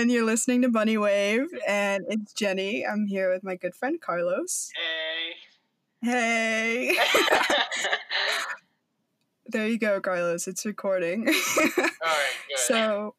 [0.00, 2.86] Everyone, you're listening to Bunny Wave, and it's Jenny.
[2.86, 4.70] I'm here with my good friend Carlos.
[6.00, 6.10] Hey.
[6.10, 6.96] Hey.
[9.46, 10.48] there you go, Carlos.
[10.48, 11.28] It's recording.
[11.28, 11.34] All
[11.66, 12.58] right, good.
[12.60, 13.14] so,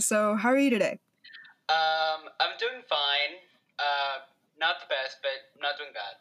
[0.00, 0.98] so how are you today?
[1.68, 3.36] um, I'm doing fine.
[3.78, 4.18] Uh,
[4.58, 6.16] not the best, but I'm not doing bad.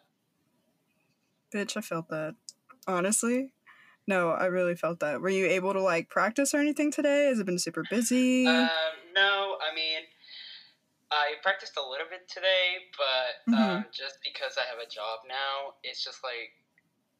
[1.59, 2.35] Bitch, I felt that.
[2.85, 3.49] Honestly,
[4.07, 5.21] no, I really felt that.
[5.21, 7.27] Were you able to like practice or anything today?
[7.27, 8.47] Has it been super busy?
[8.47, 8.67] Um,
[9.16, 10.02] no, I mean,
[11.11, 13.83] I practiced a little bit today, but Mm-hmm.
[13.83, 16.52] um, just because I have a job now, it's just like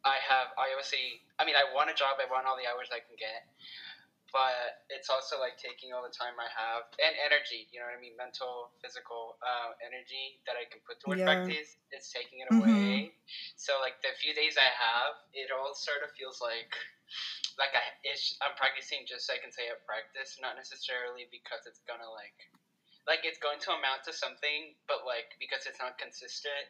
[0.04, 0.52] I have.
[0.60, 2.20] I obviously, I mean, I want a job.
[2.20, 3.48] I want all the hours I can get,
[4.34, 7.68] but it's also like taking all the time I have and energy.
[7.72, 8.16] You know what I mean?
[8.20, 11.26] Mental, physical uh, energy that I can put toward Yeah.
[11.26, 11.78] practice.
[11.92, 12.58] It's taking it Mhm.
[12.58, 13.14] away.
[13.56, 16.72] So like the few days I have, it all sort of feels like
[17.62, 21.64] like I it's, I'm practicing just so I can say I practice, not necessarily because
[21.66, 22.36] it's gonna like
[23.08, 26.68] like it's going to amount to something, but like because it's not consistent,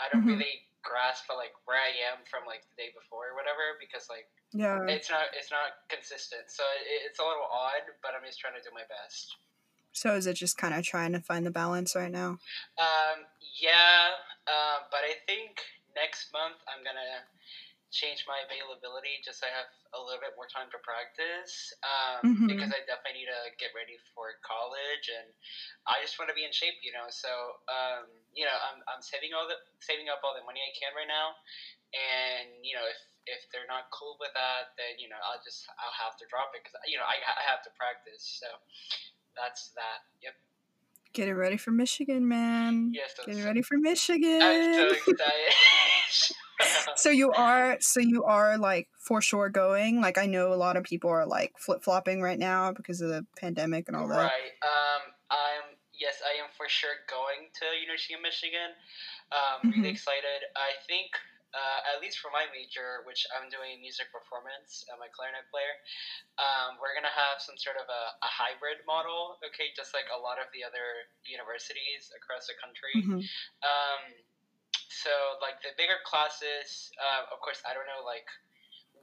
[0.00, 0.40] I don't Mhm.
[0.40, 4.28] really grasp like where I am from like the day before or whatever because like
[4.54, 4.86] yeah.
[4.88, 6.48] it's not it's not consistent.
[6.48, 9.36] So it, it's a little odd, but I'm just trying to do my best.
[9.92, 12.38] So is it just kind of trying to find the balance right now?
[12.78, 13.26] Um,
[13.60, 14.10] yeah,
[14.46, 15.62] uh, but I think
[15.94, 17.22] next month I'm gonna
[17.94, 21.70] change my availability just so I have a little bit more time to practice.
[21.86, 22.48] Um, Mhm.
[22.50, 25.30] because I definitely need to get ready for college, and
[25.86, 27.06] I just want to be in shape, you know.
[27.10, 27.30] So,
[27.70, 30.90] um, you know, I'm, I'm saving all the saving up all the money I can
[30.98, 31.38] right now,
[31.94, 35.64] and you know, if if they're not cool with that, then you know, I'll just
[35.80, 38.22] I'll have to drop it because you know I, I have to practice.
[38.40, 38.46] So
[39.36, 40.04] that's that.
[40.22, 40.34] Yep.
[41.14, 42.90] Getting ready for Michigan, man.
[42.92, 43.14] Yes.
[43.16, 44.40] that's- Getting ready for Michigan.
[44.42, 46.34] I'm so excited.
[46.96, 50.76] so you are so you are like for sure going like i know a lot
[50.76, 54.54] of people are like flip-flopping right now because of the pandemic and all that Right.
[54.62, 55.64] Um, I'm
[55.98, 58.70] yes, I am for sure going to University of Michigan.
[59.32, 59.92] Um, really Mhm.
[59.92, 60.40] excited.
[60.54, 61.10] I think
[61.54, 65.74] uh, at least for my major, which I'm doing music performance, I'm a clarinet player.
[66.36, 69.38] Um, we're gonna have some sort of a, a hybrid model.
[69.46, 72.94] Okay, just like a lot of the other universities across the country.
[72.98, 73.22] Mhm.
[73.62, 74.02] Um,
[74.90, 78.26] so like the bigger classes, uh, of course, I don't know like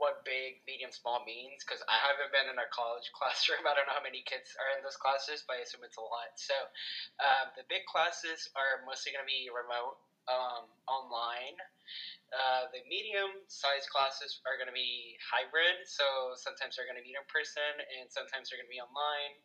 [0.02, 3.70] what big, medium, small means because I haven't been in a college classroom.
[3.70, 6.04] I don't know how many kids are in those classes, but I assume it's a
[6.04, 6.34] lot.
[6.42, 6.58] So
[7.22, 11.58] um, the big classes are mostly going to be remote, um, online.
[12.32, 15.84] Uh, the medium sized classes are going to be hybrid.
[15.86, 19.36] So sometimes they're going to meet in person and sometimes they're going to be online,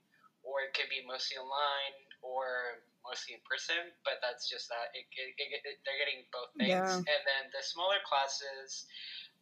[0.47, 3.91] or it could be mostly online or mostly in person.
[4.07, 4.95] But that's just that.
[4.95, 6.71] It, it, it, it- they're getting both things.
[6.71, 7.03] Yeah.
[7.11, 8.87] And then the smaller classes,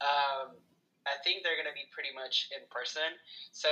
[0.00, 0.56] um,
[1.04, 3.04] I think they're going to be pretty much in person.
[3.52, 3.68] So,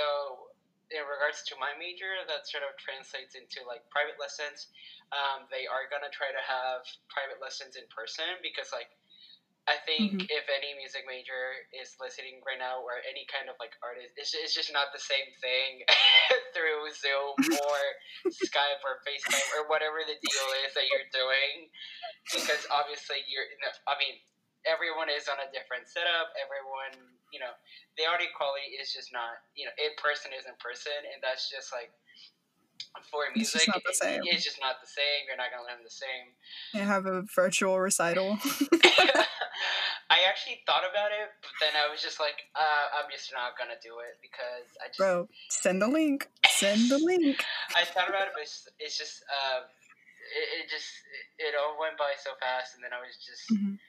[0.92, 4.68] in regards to my major, that sort of translates into like private lessons.
[5.12, 8.88] Um, they are going to try to have private lessons in person because, like,
[9.70, 13.78] I think if any music major is listening right now, or any kind of like
[13.78, 15.86] artist, it's, it's just not the same thing
[16.54, 17.80] through Zoom or
[18.26, 21.70] Skype or FaceTime or whatever the deal is that you're doing.
[22.34, 23.46] Because obviously, you're,
[23.86, 24.18] I mean,
[24.68, 26.30] everyone is on a different setup.
[26.38, 26.94] Everyone,
[27.34, 27.52] you know,
[27.98, 31.50] the audio quality is just not, you know, in person is in person, and that's
[31.50, 31.90] just like
[33.08, 34.20] for music, It's just music, not the it- same.
[34.28, 35.26] it's just not the same.
[35.26, 36.34] You're not gonna learn the same.
[36.74, 38.38] and have a virtual recital
[40.12, 43.56] I actually thought about it, but then I was just like, uh, I'm just not
[43.56, 47.40] gonna do it because I just bro send the link send the link
[47.76, 49.64] I thought about it, but it's, it's just um,
[50.36, 50.88] it, it just
[51.40, 53.80] it, all went by so fast, and then I was just Mhm.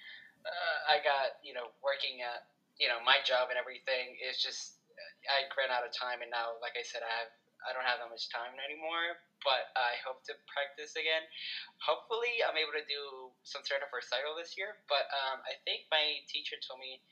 [0.46, 2.48] Uh, I got you know working at
[2.80, 4.16] you know my job and everything.
[4.20, 4.80] is just
[5.28, 7.32] I ran out of time, and now like I said, I have
[7.64, 9.20] I don't have that much time anymore.
[9.44, 11.28] But I hope to practice again.
[11.84, 14.80] Hopefully, I'm able to do some sort of recital this year.
[14.88, 17.04] But um, I think my teacher told me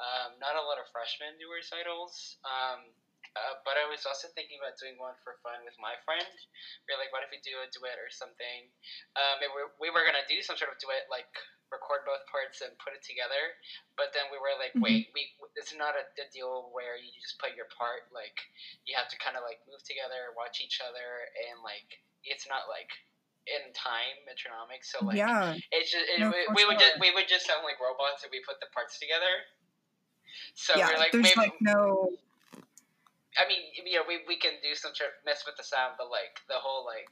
[0.00, 2.40] um, not a lot of freshmen do recitals.
[2.48, 2.96] Um,
[3.34, 6.30] uh, but I was also thinking about doing one for fun with my friend.
[6.86, 8.70] We're like, what if we do a duet or something?
[9.18, 11.28] Um, we we were gonna do some sort of duet, like
[11.72, 13.56] record both parts and put it together.
[13.96, 14.82] But then we were like, Mhm.
[14.82, 18.10] wait, we it's not a, a deal where you just play your part.
[18.12, 18.36] Like
[18.84, 22.68] you have to kind of like move together, watch each other, and like it's not
[22.68, 22.90] like
[23.46, 24.84] in time metronomic.
[24.84, 27.64] So like yeah it's just it, No, we, we would just we would just sound
[27.64, 29.44] like robots if we put the parts together.
[30.54, 32.08] So yeah we're like there's maybe like no
[33.34, 35.98] I mean, you know, we, we can do some sort of mess with the sound,
[35.98, 37.10] but like the whole like,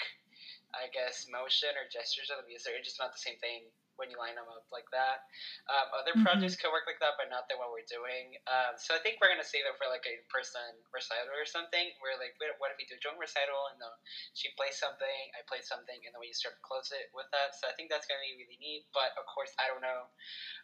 [0.71, 3.67] I guess motion or gestures of the music are just not the same thing
[4.03, 5.23] when you line them up like that.
[5.71, 6.27] Um, other Mhm.
[6.27, 8.35] projects could work like that, but not the one we're doing.
[8.51, 11.95] Um, so I think we're gonna save it for like a person recital or something.
[12.03, 13.95] Where like, what what if we do a joint recital and then
[14.35, 17.55] she plays something, I play something, and then we start to close it with that.
[17.55, 18.91] So I think that's gonna be really neat.
[18.91, 20.11] But of course, I don't know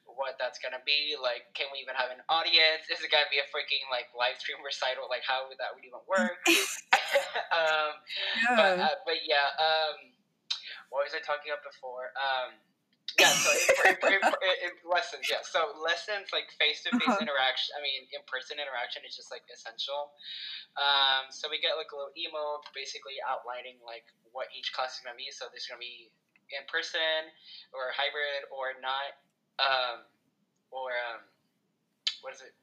[0.05, 1.15] what that's gonna be.
[1.15, 2.91] Like, can we even have an audience?
[2.91, 5.07] Is it gonna be a freaking like live stream recital?
[5.07, 6.43] Like, how would that would even work?
[7.55, 7.93] um,
[8.57, 8.89] but Yeah.
[8.91, 9.97] uh, but yeah, um,
[10.91, 12.13] what was I talking about before?
[12.17, 12.57] Um,
[13.17, 13.51] yeah, so
[14.67, 15.41] in lessons, yeah.
[15.43, 17.25] So lessons like face to face Uh-huh.
[17.25, 17.73] interaction.
[17.79, 20.13] I mean, in person interaction is just like essential.
[20.77, 24.07] Um, so we get like a little email, basically outlining like
[24.37, 25.33] what each class is gonna be.
[25.33, 26.13] So there's gonna be
[26.53, 27.29] in person
[27.75, 29.19] or hybrid or not,
[29.59, 30.05] um,
[30.71, 31.25] or um,
[32.23, 32.55] what is it?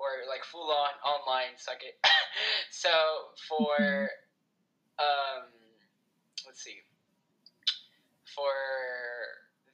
[0.00, 1.58] Or like full on online.
[1.60, 2.00] Suck it.
[2.72, 2.90] so
[3.48, 4.08] for
[4.96, 5.50] um,
[6.46, 6.80] let's see
[8.24, 8.54] for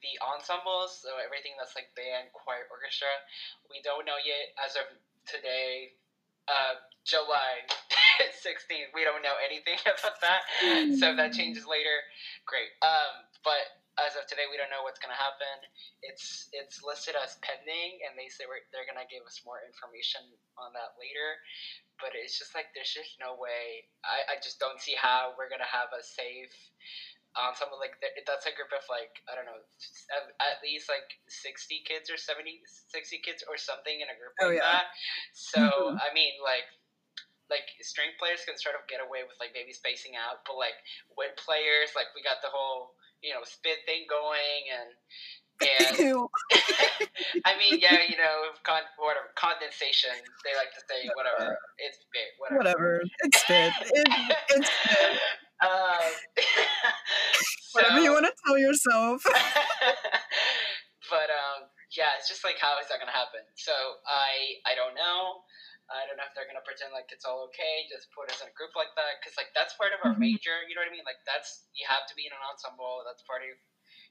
[0.01, 3.11] the ensembles, so everything that's like band, choir, orchestra,
[3.69, 4.87] we don't know yet as of
[5.25, 5.97] today,
[6.47, 7.65] uh, July
[8.43, 8.93] 16th.
[8.93, 10.41] We don't know anything about that.
[10.99, 12.03] So if that changes later,
[12.45, 12.71] great.
[12.83, 15.65] Um, but as of today, we don't know what's gonna happen.
[16.05, 20.21] It's it's listed as pending, and they say they're gonna give us more information
[20.61, 21.41] on that later.
[21.97, 23.89] But it's just like there's just no way.
[24.05, 26.53] I, I just don't see how we're gonna have a safe
[27.37, 29.61] ensemble like that, that's a group of like I don't know
[30.41, 34.49] at, least like 60 kids or 70 60 kids or something in a group Oh,
[34.49, 34.81] like yeah.
[34.81, 34.87] that
[35.37, 36.01] so Mhm.
[36.01, 36.65] I mean like
[37.49, 40.75] like string players can sort of get away with like maybe spacing out but like
[41.15, 44.89] wind players like we got the whole you know spit thing going and
[45.57, 45.95] and
[47.49, 50.13] I mean yeah you know con- whatever condensation
[50.43, 52.91] they like to say whatever it's big whatever Whatever.
[53.23, 53.73] It's spit.
[53.95, 54.07] It,
[54.51, 55.17] it's spit.
[55.61, 56.09] um,
[57.73, 59.21] Whatever you want to tell yourself.
[61.13, 63.41] but um, yeah, it's just like how is that gonna happen?
[63.55, 63.73] So
[64.05, 65.45] I I don't know.
[65.87, 68.49] I don't know if they're gonna pretend like it's all okay, just put us in
[68.51, 70.35] a group like that, because like that's part of our Mhm.
[70.35, 70.57] major.
[70.67, 71.05] You know what I mean?
[71.07, 73.05] Like that's you have to be in an ensemble.
[73.07, 73.49] That's part of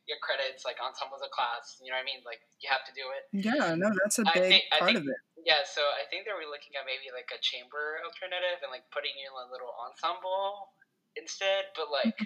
[0.07, 0.63] your credits.
[0.65, 1.77] Like ensemble as a class.
[1.83, 2.23] You know what I mean?
[2.25, 3.23] Like you have to do it.
[3.35, 5.21] Yeah, no, that's a big think- part think- of it.
[5.47, 8.83] Yeah, so I think they were looking at maybe like a chamber alternative and like
[8.91, 10.75] putting you in a little ensemble
[11.17, 11.73] instead.
[11.75, 12.17] But like,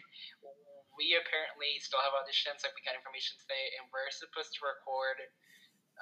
[0.98, 2.60] we apparently still have auditions.
[2.60, 5.22] Like we got information today, and we're supposed to record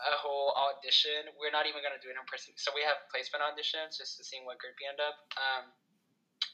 [0.06, 1.30] a whole audition.
[1.38, 2.54] We're not even gonna do it in person.
[2.58, 5.16] So we have placement auditions just to see what group you end up.
[5.34, 5.64] Um,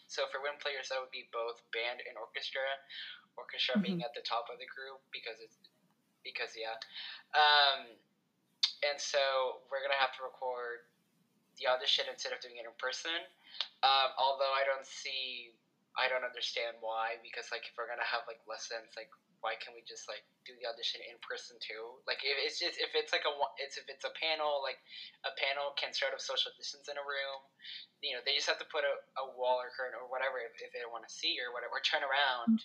[0.08, 2.64] so for wind players, that would be both band and orchestra.
[3.34, 5.58] Orchestra being at the top of the group because it's
[6.22, 6.78] because yeah.
[7.34, 7.98] Um,
[8.86, 10.86] and so we're gonna have to record
[11.58, 13.14] the audition instead of doing it in person.
[13.82, 15.54] Um, although I don't see,
[15.94, 19.10] I don't understand why because like if we're gonna have like lessons, like
[19.44, 22.00] why can't we just like do the audition in person too?
[22.08, 24.80] Like if it's just if it's like a it's if it's a panel, like
[25.28, 27.44] a panel can sort of social distance in a room.
[28.02, 30.52] You know, they just have to put a, a wall or curtain or whatever if,
[30.60, 32.60] if they don't want to see or whatever, or turn around.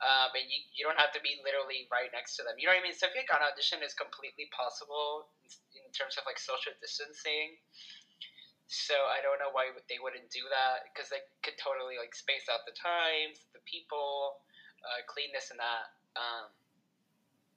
[0.00, 2.56] Uh, but you, you don't have to be literally right next to them.
[2.56, 2.96] You know what I mean?
[2.96, 5.50] So I feel like an audition is completely possible in,
[5.84, 7.58] in terms of like social distancing.
[8.70, 12.46] So I don't know why they wouldn't do that because they could totally like space
[12.46, 14.38] out the times, the people,
[14.86, 15.90] uh, clean this and that.
[16.14, 16.46] Um,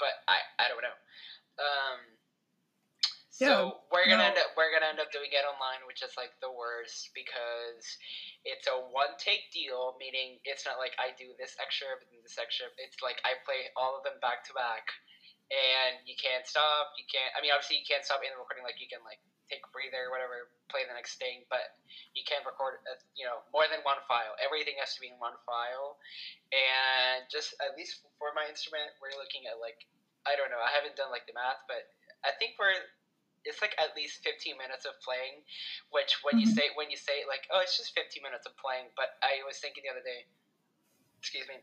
[0.01, 0.97] but I, I don't know.
[1.61, 2.01] Um,
[3.29, 3.61] so Yeah,
[3.93, 4.33] we're gonna no.
[4.33, 7.85] end up we're gonna end up doing it online, which is like the worst because
[8.45, 12.41] it's a one take deal, meaning it's not like I do this extra and this
[12.41, 12.73] extra.
[12.81, 14.85] It's like I play all of them back to back,
[15.53, 16.93] and you can't stop.
[16.97, 17.33] You can't.
[17.37, 18.65] I mean, obviously you can't stop in the recording.
[18.65, 21.75] Like you can like take a breather or whatever, play the next thing, but
[22.15, 22.79] you can't record.
[22.89, 24.35] uh you know, more than one file.
[24.43, 25.97] Everything has to be in one file,
[26.53, 29.77] and just at least for my instrument, we're looking at like
[30.27, 30.61] I don't know.
[30.61, 31.83] I haven't done like the math, but
[32.23, 32.75] I think we're
[33.45, 35.43] it's like at least 15 minutes of playing
[35.91, 36.55] which when you Mhm.
[36.55, 39.59] say when you say like oh it's just 15 minutes of playing but i was
[39.59, 40.25] thinking the other day
[41.19, 41.59] excuse me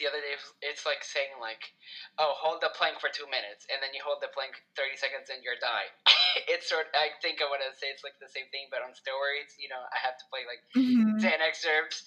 [0.00, 1.72] the other day it's like saying like
[2.20, 5.28] oh hold the plank for two minutes and then you hold the plank 30 seconds
[5.32, 5.92] and you're dying
[6.52, 8.92] it's sort i think i want to say it's like the same thing but on
[8.92, 11.20] steroids you know i have to play like Mhm.
[11.20, 12.02] 10 excerpts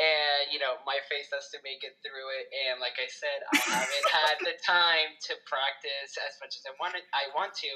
[0.00, 3.44] and you know my face has to make it through it and like i said
[3.52, 7.70] i haven't had the time to practice as much as i wanted i want to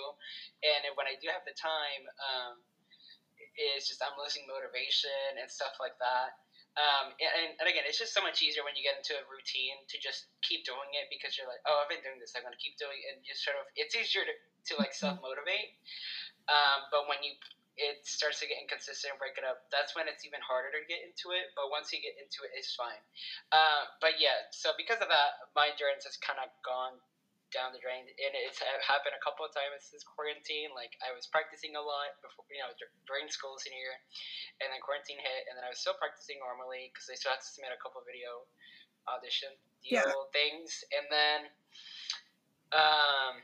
[0.64, 2.54] and when i do have the time um,
[3.76, 6.40] it's just i'm losing motivation and stuff like that
[6.78, 9.80] um, and, and again it's just so much easier when you get into a routine
[9.90, 12.54] to just keep doing it because you're like oh i've been doing this i'm going
[12.54, 14.34] to keep doing it and just sort of it's easier to,
[14.66, 15.74] to like self-motivate
[16.50, 17.34] um, but when you
[17.80, 20.84] it starts to get inconsistent and break it up, that's when it's even harder to
[20.84, 21.48] get into it.
[21.56, 23.00] But once you get into it, it's fine.
[23.48, 27.00] Uh, but yeah, so because of that, my endurance has kind of gone
[27.50, 30.70] down the drain, and it's happened a couple of times since quarantine.
[30.74, 32.70] Like I was practicing a lot before, you know,
[33.06, 33.98] during school senior year,
[34.62, 37.42] and then quarantine hit, and then I was still practicing normally because I still had
[37.42, 38.46] to submit a couple video
[39.10, 39.50] audition
[39.82, 40.30] deal yeah.
[40.30, 41.40] things, and then,
[42.70, 43.40] um,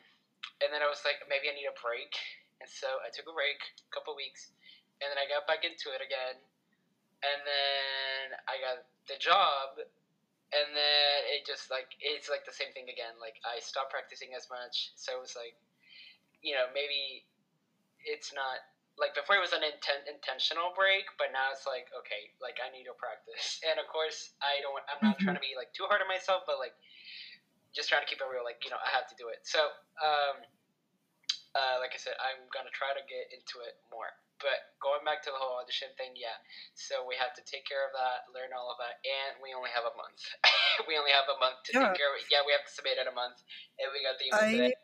[0.63, 2.13] and then I was like, maybe I need a break,
[2.63, 4.53] and so I took a break, a couple weeks,
[5.03, 6.39] and then I got back into it again,
[7.25, 9.81] and then I got the job
[10.55, 13.19] and then it just like it's like the same thing again.
[13.19, 15.59] Like I stopped practicing as much, so it was like,
[16.43, 17.27] you know, maybe
[18.07, 18.63] it's not
[18.97, 22.71] like before it was an inten- intentional break, but now it's like okay, like I
[22.71, 23.59] need to practice.
[23.67, 24.83] And of course, I don't.
[24.87, 25.27] I'm not mm-hmm.
[25.27, 26.77] trying to be like too hard on myself, but like
[27.75, 28.47] just trying to keep it real.
[28.47, 29.43] Like you know, I have to do it.
[29.43, 29.61] So,
[29.99, 30.37] um,
[31.59, 34.15] uh, like I said, I'm gonna try to get into it more.
[34.39, 36.37] But going back to the whole audition thing, yeah.
[36.77, 39.73] So we have to take care of that, learn all of that, and we only
[39.73, 40.21] have a month.
[40.89, 41.89] we only have a month to yeah.
[41.89, 42.29] take care of it.
[42.29, 43.41] Yeah, we have to submit it a month,
[43.81, 44.29] and we got the.
[44.37, 44.77] I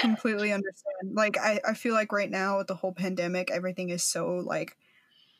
[0.00, 1.14] completely understand.
[1.14, 4.76] Like, I I feel like right now with the whole pandemic, everything is so like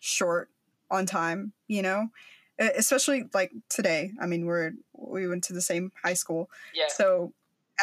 [0.01, 0.51] short
[0.91, 1.53] on time.
[1.69, 2.11] You know,
[2.59, 4.13] especially like today.
[4.21, 6.51] I mean, we're we went to the same high school.
[6.75, 6.89] Yeah.
[6.89, 7.33] So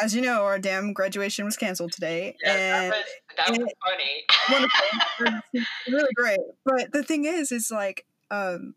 [0.02, 2.36] as you know, our damn graduation was canceled today.
[2.44, 3.04] Yeah, and that was,
[3.36, 4.70] that was funny.
[5.20, 5.66] wonderful.
[5.88, 6.40] really great.
[6.64, 8.74] But the thing is, is like, um,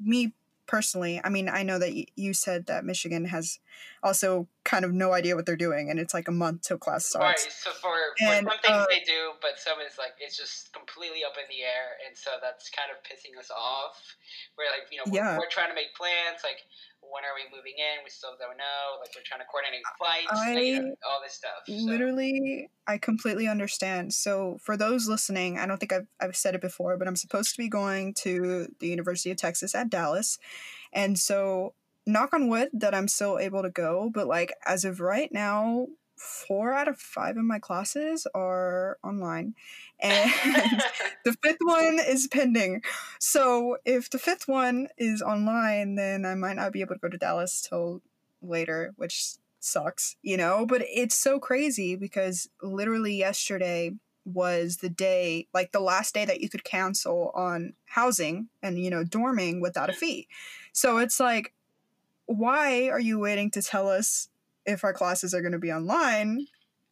[0.00, 0.34] me
[0.66, 3.58] personally, I mean, I know that y- you said that Michigan has
[4.02, 7.06] also kind of no idea what they're doing, and it's like a month till class
[7.06, 7.44] starts.
[7.44, 7.52] Right.
[7.52, 11.24] So for, for some things uh, they do, but some is like it's just completely
[11.24, 13.96] up in the air, and so that's kind of pissing us off.
[14.56, 15.38] We're like, you know, we're, yeah.
[15.38, 16.60] we're trying to make plans, like
[17.00, 18.04] when are we moving in?
[18.04, 19.00] We still don't know.
[19.00, 21.64] Like we're trying to coordinate flights, I, like, you know, all this stuff.
[21.66, 21.72] So.
[21.72, 24.12] Literally, I completely understand.
[24.12, 27.52] So for those listening, I don't think I've I've said it before, but I'm supposed
[27.52, 30.38] to be going to the University of Texas at Dallas,
[30.92, 31.74] and so
[32.06, 34.10] knock on wood that I'm still able to go.
[34.12, 39.54] But like as of right now, four out of five of my classes are online.
[40.00, 40.82] And
[41.24, 42.82] the fifth one is pending.
[43.20, 47.08] So if the fifth one is online then i might not be able to go
[47.08, 48.02] to dallas till
[48.42, 50.66] later which sucks you know?
[50.66, 53.92] But it's so crazy because literally yesterday
[54.26, 58.90] was the day like the last day that you could cancel on housing and you
[58.90, 60.28] know dorming without a fee.
[60.72, 61.53] So it's like
[62.26, 64.28] why are you waiting to tell us
[64.66, 66.46] if our classes are going to be online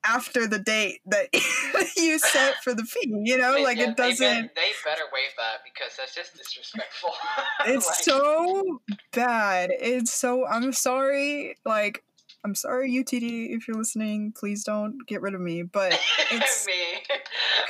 [0.05, 1.29] after the date that
[1.97, 3.13] you set for the fee.
[3.25, 4.19] You know, like yeah, it doesn't.
[4.19, 7.13] They better, they better waive that because that's just disrespectful.
[7.67, 7.97] it's like...
[7.97, 8.81] so
[9.13, 9.71] bad.
[9.73, 10.47] It's so.
[10.47, 11.57] I'm sorry.
[11.65, 12.03] Like.
[12.45, 15.63] I'm sorry, UTD, if you're listening, please don't get rid of me.
[15.63, 15.93] But
[16.33, 16.73] it's me.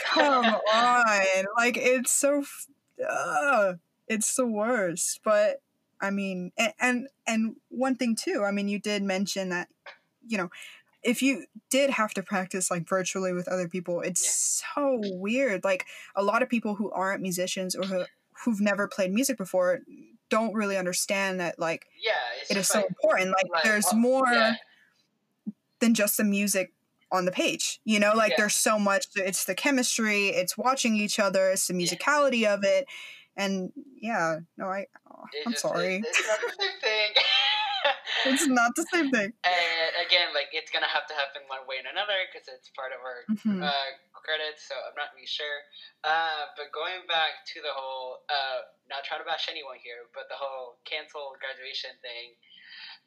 [0.06, 2.42] come on, like it's so,
[3.06, 3.74] uh,
[4.08, 5.20] it's the worst.
[5.22, 5.60] But
[6.02, 8.44] I mean, and, and and one thing too.
[8.44, 9.68] I mean, you did mention that,
[10.26, 10.50] you know,
[11.02, 14.74] if you did have to practice like virtually with other people, it's yeah.
[14.74, 15.64] so weird.
[15.64, 18.04] Like a lot of people who aren't musicians or who
[18.44, 19.80] who've never played music before
[20.28, 22.12] don't really understand that like yeah,
[22.50, 23.30] it is so like, important.
[23.30, 24.54] Like, like there's oh, more yeah.
[25.80, 26.72] than just the music
[27.12, 27.80] on the page.
[27.84, 28.36] You know, like yeah.
[28.38, 29.06] there's so much.
[29.14, 30.28] It's the chemistry.
[30.28, 31.50] It's watching each other.
[31.50, 32.86] It's the musicality of it.
[33.36, 34.86] And yeah, no, I
[35.46, 36.04] I'm just, sorry.
[36.04, 37.10] It's not the same thing.
[38.28, 39.32] it's not the same thing.
[39.48, 42.92] And again, like it's gonna have to happen one way and another because it's part
[42.92, 43.64] of our mm-hmm.
[43.64, 44.68] uh, credits.
[44.68, 45.64] So I'm not really sure.
[46.04, 50.28] Uh, but going back to the whole, uh, not trying to bash anyone here, but
[50.28, 52.36] the whole cancel graduation thing.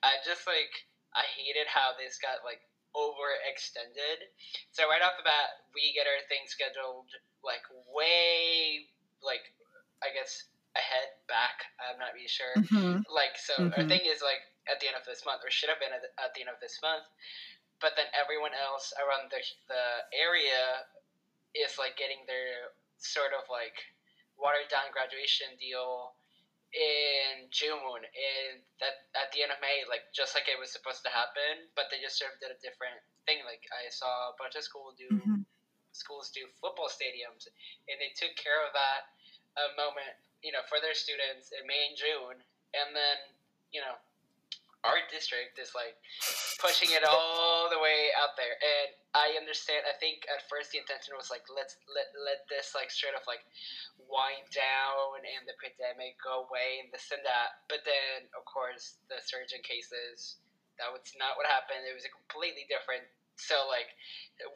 [0.03, 0.73] I just like
[1.15, 2.65] I hated how this got like
[2.97, 4.25] overextended.
[4.73, 7.11] So right off the bat, we get our thing scheduled
[7.45, 7.63] like
[7.93, 8.89] way
[9.23, 9.53] like
[10.05, 10.45] I guess
[10.75, 11.65] ahead, back.
[11.81, 12.53] I'm not really sure.
[12.53, 13.07] Mm-hmm.
[13.07, 13.73] Like, so mm-hmm.
[13.73, 16.03] our thing is like at the end of this month, or should have been at
[16.03, 17.07] the, at the end of this month.
[17.79, 19.85] But then everyone else around the the
[20.15, 20.87] area
[21.55, 23.75] is like getting their sort of like
[24.39, 26.15] watered down graduation deal
[26.75, 31.03] in June, and that at the end of May, like just like it was supposed
[31.07, 33.43] to happen, but they just sort of did a different thing.
[33.47, 35.47] Like I saw a bunch of schools do mm-hmm.
[35.95, 37.47] schools do football stadiums,
[37.87, 39.14] and they took care of that
[39.55, 42.37] a moment you know, for their students in May and June,
[42.77, 43.17] and then
[43.73, 43.97] you know,
[44.85, 45.97] our district is like
[46.61, 48.53] pushing it all the way out there.
[48.61, 49.89] And I understand.
[49.89, 53.25] I think at first the intention was like let's let let this like straight of
[53.25, 53.41] like
[54.05, 57.65] wind down and the pandemic go away and this and that.
[57.65, 60.37] But then of course the surge in cases.
[60.77, 61.87] That was not what happened.
[61.87, 63.07] It was a completely different
[63.37, 63.91] so like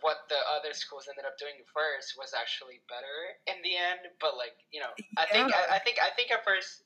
[0.04, 3.18] what the other schools ended up doing first was actually better
[3.48, 6.44] in the end but like you know i think I, I, think i think at
[6.44, 6.84] first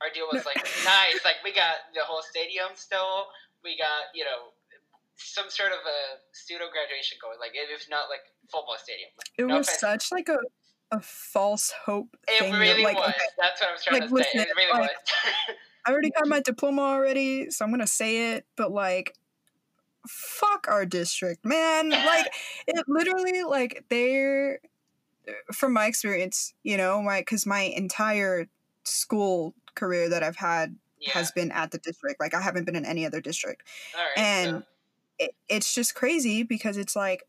[0.00, 3.28] our deal was like nice like we got the whole stadium still
[3.64, 4.52] we got you know
[5.20, 6.00] some sort of a
[6.32, 9.10] pseudo graduation going, like if not like football stadium.
[9.16, 9.80] Like, it no was offense.
[9.80, 10.38] such like a
[10.92, 12.52] a false hope It thing.
[12.52, 13.10] that, really like, was.
[13.10, 14.40] okay, That's what I was trying Like, to say.
[14.40, 14.90] it really like, was.
[15.86, 19.14] I already got my diploma already, so I'm gonna say it, but like
[20.06, 21.90] fuck our district, man.
[21.90, 22.32] Like
[22.66, 24.60] it literally like they're
[25.28, 28.48] uh, from my experience, you know, my cuz my entire
[28.84, 31.12] school career that I've had yeah.
[31.12, 32.20] has been at the district.
[32.20, 33.66] Like I haven't been in any other district.
[33.94, 34.18] Right.
[34.18, 34.62] and so,
[35.18, 37.24] It, it's just crazy because it's like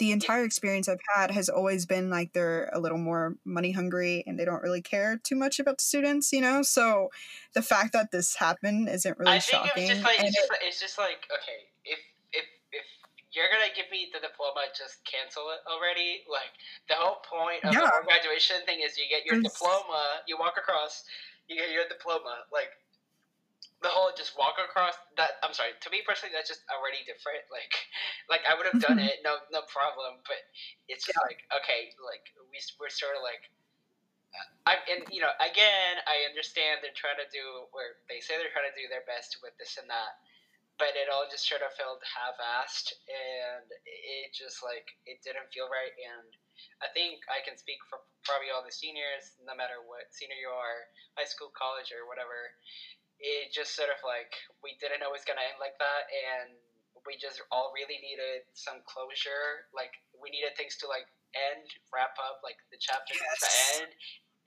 [0.00, 4.24] the entire experience I've had has always been like they're a little more money hungry
[4.26, 6.62] and they don't really care too much about the students, you know?
[6.62, 7.10] So
[7.52, 9.84] the fact that this happened isn't really I think shocking.
[9.84, 11.58] it was just like it's it- just, like it's just like okay,
[13.40, 16.22] you're gonna give me the diploma, just cancel it already.
[16.28, 16.52] Like
[16.92, 17.88] the whole point of the Yeah.
[17.88, 21.08] whole graduation thing is you get your It's- diploma, you walk across,
[21.48, 22.44] you get your diploma.
[22.52, 22.76] Like
[23.80, 25.40] the whole just walk across that.
[25.42, 25.72] I'm sorry.
[25.80, 27.48] To me personally, that's just already different.
[27.50, 27.72] Like
[28.28, 29.08] like I would have done Mhm.
[29.08, 30.20] it, no no problem.
[30.28, 30.44] But
[30.88, 33.48] it's just like okay, like we we're sort of like.
[34.64, 38.52] I and you know again I understand they're trying to do where they say they're
[38.54, 40.22] trying to do their best with this and that,
[40.80, 45.68] but it all just sort of felt half-assed and it just like it didn't feel
[45.68, 46.32] right and
[46.80, 50.48] I think I can speak for probably all the seniors no matter what senior you
[50.48, 50.88] are
[51.20, 52.56] high school college or whatever.
[53.20, 54.32] It just sort of like
[54.64, 56.56] we didn't know it was gonna end like that and
[57.04, 59.68] we just all really needed some closure.
[59.76, 63.52] Like we needed things to like end wrap up like the chapter needs to
[63.84, 63.92] end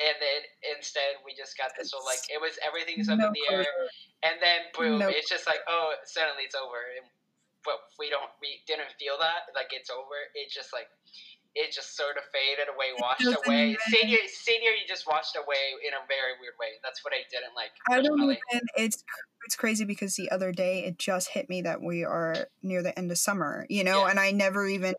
[0.04, 0.40] and then
[0.76, 3.66] instead we just got this whole like it was everything's up no in the air
[4.24, 6.80] and then boom, it's just like oh, suddenly it's over.
[7.00, 7.08] And,
[7.64, 10.16] but we don't, we didn't feel that like it's over.
[10.36, 10.88] It just like
[11.56, 13.70] it just sort of faded away, washed away.
[13.70, 16.76] even- Senior, senior, you just washed away in a very weird way.
[16.84, 17.72] That's what I didn't like.
[17.90, 18.38] I don't even.
[18.76, 19.04] It's
[19.46, 22.98] it's crazy because the other day it just hit me that we are near the
[22.98, 24.12] end of summer, you know, Yeah.
[24.12, 24.96] and I never even,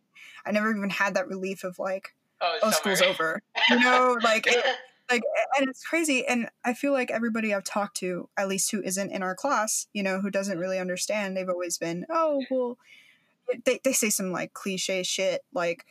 [0.46, 3.40] I never even had that relief of like, Oh, oh, school's over,
[3.70, 4.64] you know, like it,
[5.10, 5.22] like
[5.58, 9.12] and it's crazy and i feel like everybody i've talked to at least who isn't
[9.12, 12.78] in our class you know who doesn't really understand they've always been oh well
[13.64, 15.84] they, they say some like cliche shit like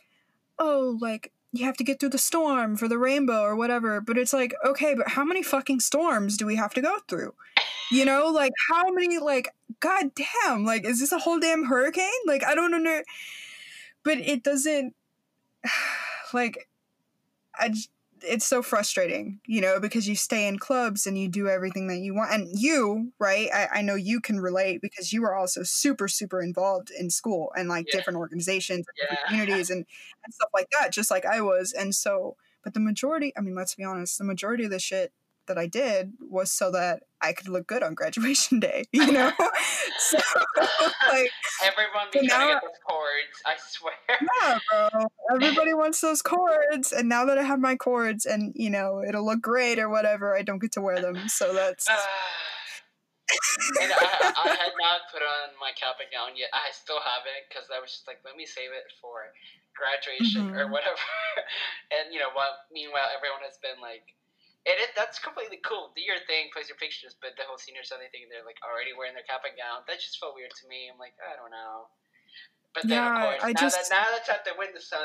[0.58, 4.18] oh like you have to get through the storm for the rainbow or whatever but
[4.18, 7.32] it's like okay but how many fucking storms do we have to go through?
[7.92, 9.48] You know like how many like
[9.78, 12.10] god damn like is this a whole damn hurricane?
[12.26, 13.02] Like i don't know
[14.02, 14.94] but it doesn't
[16.32, 16.68] like
[17.58, 17.88] i just
[18.26, 21.98] it's so frustrating, you know, because you stay in clubs and you do everything that
[21.98, 22.32] you want.
[22.32, 23.48] And you, right?
[23.52, 27.52] I, I know you can relate because you are also super, super involved in school
[27.56, 27.98] and like Yeah.
[27.98, 29.26] different organizations, different Yeah.
[29.28, 29.84] communities, and,
[30.24, 31.72] and stuff like that, just like I was.
[31.72, 35.12] And so, but the majority, I mean, let's be honest, the majority of the shit
[35.46, 39.32] that I did was so that I could look good on graduation day, you know?
[39.98, 40.18] so,
[41.08, 41.30] like,
[41.62, 43.42] Everyone be trying to get those cords.
[43.46, 43.94] I swear.
[44.42, 45.06] yeah, bro.
[45.34, 49.24] Everybody wants those cords, and now that I have my cords, and you know it'll
[49.24, 51.28] look great or whatever, I don't get to wear them.
[51.28, 51.88] So that's
[53.80, 56.50] and I, I had not put on my cap and gown yet.
[56.52, 59.32] I still haven't because I was just like, let me save it for
[59.74, 60.72] graduation or Mhm.
[60.72, 61.00] whatever.
[61.90, 64.04] and you know, while meanwhile everyone has been like,
[64.64, 65.92] and it, that's completely cool.
[65.94, 68.92] Do your thing, post your pictures, but the whole senior Sunday thing, they're like already
[68.96, 69.84] wearing their cap and gown.
[69.88, 70.88] That just felt weird to me.
[70.92, 71.88] I'm like, I don't know.
[72.72, 74.98] But then Yeah, of course, I now just- that now that's at the window, so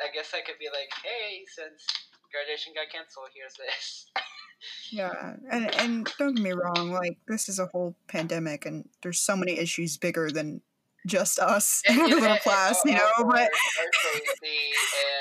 [0.00, 1.84] I guess I could be like, hey, since
[2.32, 4.08] graduation got canceled, here's this.
[4.90, 9.20] yeah, and and don't get me wrong, like this is a whole pandemic, and there's
[9.20, 10.62] so many issues bigger than
[11.06, 13.10] just us in our little class, you know.
[13.18, 14.58] But course, are crazy,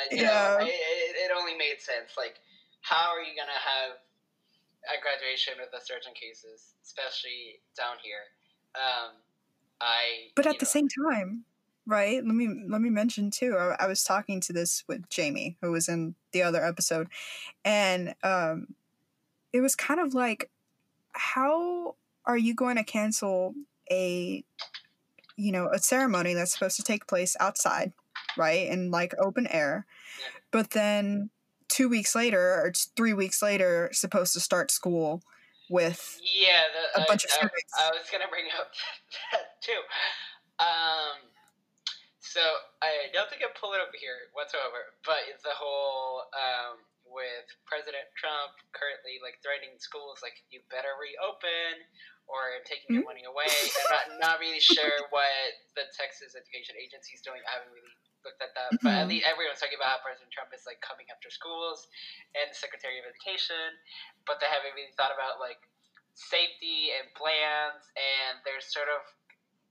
[0.09, 0.57] and you Yeah.
[0.59, 2.13] know, it, it, it only made sense.
[2.17, 2.35] Like,
[2.91, 3.97] how are you gonna have
[4.91, 8.27] a graduation with a surge in cases, especially down here?
[8.75, 9.15] Um,
[9.81, 10.29] I.
[10.35, 11.43] but at the same time
[11.87, 15.57] right let me let me mention too I, I was talking to this with jamie
[15.61, 17.07] who was in the other episode
[17.65, 18.75] and um
[19.51, 20.51] it was kind of like
[21.13, 23.55] how are you going to cancel
[23.91, 24.43] a
[25.35, 27.91] you know a ceremony that's supposed to take place outside
[28.37, 29.87] right in like open air
[30.21, 30.39] Yeah.
[30.51, 31.31] but then
[31.71, 35.23] two weeks later or three weeks later supposed to start school
[35.71, 37.71] with Yeah, the, a bunch of students.
[37.79, 38.75] I, I was gonna bring up
[39.31, 39.79] that too.
[40.59, 41.31] Um,
[42.19, 42.43] so
[42.83, 47.47] I don't think I pull it up here whatsoever, but it's the whole um, with
[47.63, 51.87] President Trump currently like threatening schools, like you better reopen
[52.27, 53.47] or I'm taking your money away.
[53.47, 57.39] I'm not not really sure what the Texas Education Agency is doing.
[57.47, 59.09] I haven't really looked at that, but at Mhm.
[59.09, 61.87] least everyone's talking about how President Trump is like coming after schools
[62.35, 63.79] and the Secretary of Education,
[64.25, 65.61] but they haven't really thought about like
[66.13, 69.01] safety and plans, and there's sort of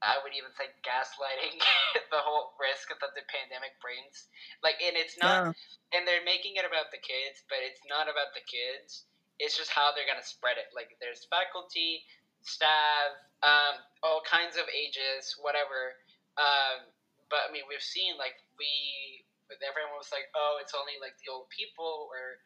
[0.02, 1.60] I would even say gaslighting
[2.10, 4.28] the whole risk that the pandemic brings.
[4.64, 5.52] Like, and it's not, yeah.
[5.92, 9.04] and they're making it about the kids, but it's not about the kids.
[9.38, 10.72] It's just how they're gonna spread it.
[10.72, 12.06] Like, there's faculty,
[12.40, 15.96] staff, um, all kinds of ages, whatever.
[16.40, 16.88] Um,
[17.30, 19.24] but I mean, we've seen like we,
[19.62, 22.42] everyone was like, oh, it's only like the old people or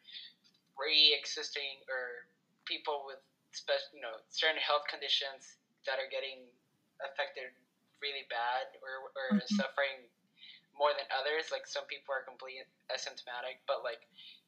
[0.76, 2.28] pre-existing or
[2.68, 3.20] people with
[3.56, 5.56] special, you know, certain health conditions
[5.88, 6.44] that are getting
[7.00, 7.50] affected
[8.04, 9.56] really bad or, or mm-hmm.
[9.56, 10.04] suffering
[10.76, 11.48] more than others.
[11.48, 14.04] Like some people are completely asymptomatic, but like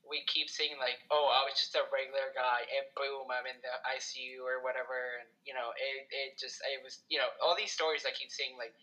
[0.07, 3.59] we keep seeing like, oh, I was just a regular guy, and boom, I'm in
[3.59, 7.59] the ICU or whatever, and you know, it, it just it was you know all
[7.59, 8.75] these stories I keep seeing like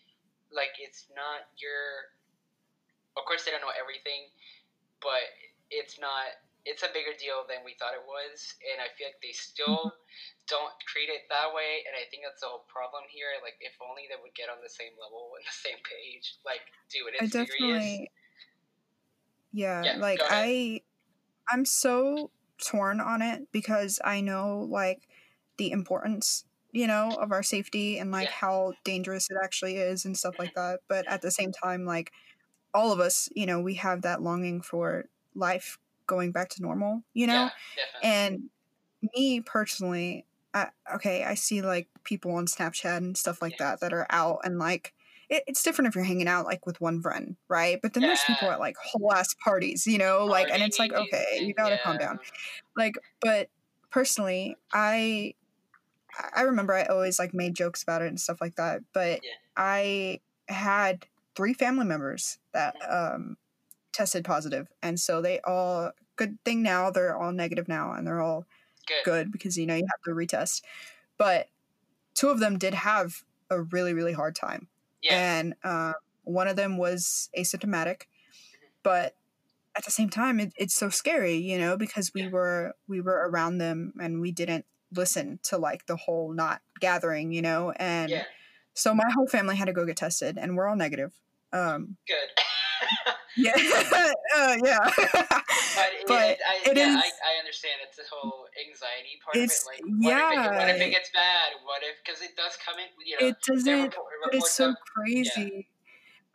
[0.56, 2.14] like it's not your.
[3.18, 4.26] Of course, they don't know everything,
[5.02, 5.22] but
[5.70, 6.34] it's not
[6.66, 9.92] it's a bigger deal than we thought it was, and I feel like they still
[9.92, 10.48] mm-hmm.
[10.48, 13.36] don't treat it that way, and I think that's the whole problem here.
[13.44, 16.40] Like, if only they would get on the same level and the same page.
[16.48, 18.12] Like, dude, it's I definitely,
[19.52, 20.82] yeah, yeah, like I,
[21.52, 22.32] I'm so
[22.64, 25.04] torn on it because I know like
[25.58, 28.34] the importance you know of our safety and like yeah.
[28.34, 32.12] how dangerous it actually is and stuff like that but at the same time like
[32.74, 35.06] all of us you know we have that longing for
[35.36, 37.50] life going back to normal, you know?
[37.78, 38.50] Yeah, and
[39.16, 43.94] me personally, I, okay, I see like people on Snapchat and stuff like that that
[43.94, 44.94] are out and like
[45.30, 47.80] it, it's different if you're hanging out like with one friend, right?
[47.82, 48.10] But then yeah.
[48.10, 51.54] there's people at like whole ass parties, you know, like, and it's like, okay, you
[51.54, 51.84] gotta yeah.
[51.84, 52.20] calm down.
[52.78, 53.50] Like, but
[53.90, 55.34] personally, I
[56.36, 59.22] I remember I always like made jokes about it and stuff like that, but
[59.58, 63.16] I had three family members that mm-hmm.
[63.16, 63.38] um
[63.92, 68.22] tested positive, and so they all good thing now they're all negative now, and they're
[68.22, 68.46] all
[68.88, 70.62] good, good because you know you have to retest.
[71.18, 71.48] But
[72.14, 74.68] two of them did have a really really hard time,
[75.02, 75.40] yeah.
[75.40, 78.68] and uh, one of them was asymptomatic, mm-hmm.
[78.84, 79.16] but
[79.76, 82.30] at the same time it, it's so scary you know because we yeah.
[82.30, 87.32] were we were around them and we didn't listen to like the whole not gathering
[87.32, 88.24] you know and yeah.
[88.74, 91.14] so my whole family had to go get tested and we're all negative
[91.52, 92.44] um good
[93.38, 93.52] yeah,
[94.36, 94.78] uh, yeah.
[95.14, 99.36] but, but it, I, it yeah, is, I, I, understand it's the whole anxiety part
[99.36, 99.64] of it.
[99.66, 100.32] Like, what yeah.
[100.32, 101.52] If it, what if it gets bad?
[101.64, 102.86] What if because it does come in?
[103.06, 103.84] You know, it doesn't.
[103.84, 105.62] Report, it's so crazy yeah.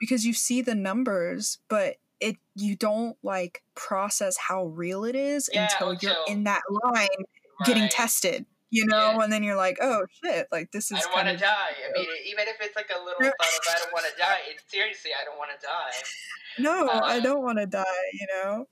[0.00, 5.48] because you see the numbers, but it you don't like process how real it is
[5.52, 7.08] yeah, until, until you're in that line
[7.60, 7.66] right.
[7.66, 9.24] getting tested you know, yeah.
[9.24, 10.98] and then you're like, oh shit, like this is.
[10.98, 11.72] I don't want to die.
[11.72, 14.44] I mean, even if it's like a little thought of I don't want to die,
[14.52, 15.96] it's seriously, I don't want to die.
[16.58, 18.08] No, um, I don't want to die.
[18.12, 18.66] You know.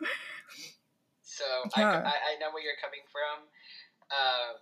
[1.23, 1.45] So
[1.77, 2.05] yeah.
[2.05, 3.49] I, I know where you're coming from,
[4.13, 4.61] um,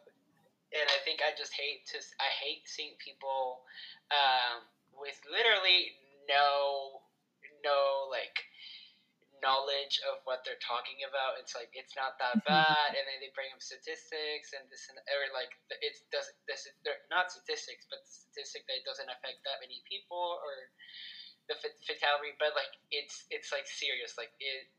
[0.71, 3.67] and I think I just hate to I hate seeing people
[4.15, 4.63] um,
[4.95, 7.01] with literally no
[7.65, 8.45] no like
[9.45, 11.37] knowledge of what they're talking about.
[11.37, 12.49] It's like it's not that mm-hmm.
[12.49, 15.53] bad, and then they bring up statistics and this and or like
[15.85, 16.65] it does this.
[16.81, 20.73] They're not statistics, but the statistic that it doesn't affect that many people or
[21.53, 22.33] the fatality.
[22.41, 24.17] But like it's it's like serious.
[24.17, 24.73] Like it,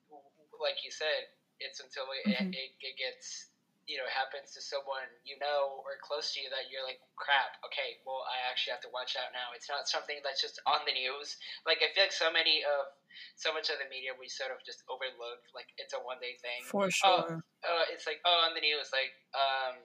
[0.57, 1.29] like you said,
[1.61, 2.49] it's until it, mm-hmm.
[2.49, 3.53] it, it gets
[3.85, 7.53] you know happens to someone you know or close to you that you're like crap
[7.61, 9.53] okay well i actually have to watch out now.
[9.53, 11.37] It's not something that's just on the news.
[11.69, 12.89] Like i feel like so many of
[13.37, 16.33] so much of the media we sort of just overlook like it's a one day
[16.41, 16.65] thing.
[16.65, 17.41] For oh, sure.
[17.41, 19.77] oh, uh, it's like oh on the news like um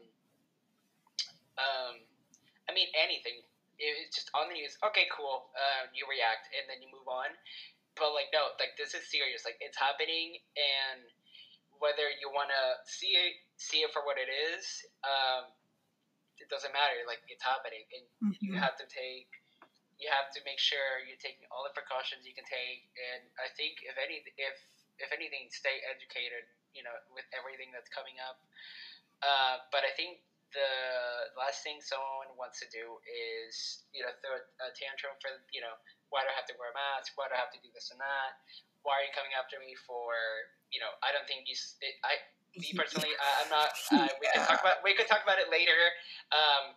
[1.61, 1.95] um
[2.69, 3.45] i mean anything.
[3.81, 4.77] It's just on the news.
[4.93, 7.33] Okay cool uh, you react and then you move on.
[8.01, 9.45] But like no like this is serious.
[9.45, 11.05] Like it's happening and
[11.81, 14.65] whether you want to see it, see it for what it is,
[15.05, 15.53] um,
[16.41, 16.97] it doesn't matter.
[17.05, 18.41] Like it's happening, and mm-hmm.
[18.41, 19.29] you have to take,
[20.01, 22.89] you have to make sure you're taking all the precautions you can take.
[22.97, 24.57] And I think if any, if
[24.97, 26.49] if anything, stay educated.
[26.73, 28.39] You know, with everything that's coming up.
[29.27, 30.23] Uh, but I think
[30.55, 30.71] the
[31.35, 35.75] last thing someone wants to do is you know throw a tantrum for you know
[36.15, 37.19] why do I have to wear a mask?
[37.19, 38.39] Why do I have to do this and that?
[38.87, 40.15] Why are you coming after me for
[40.71, 41.59] you know, I don't think you.
[41.83, 42.15] It, I
[42.57, 43.71] me personally, uh, I'm not.
[43.93, 45.95] Uh, we can talk about we could talk about it later.
[46.33, 46.75] Um,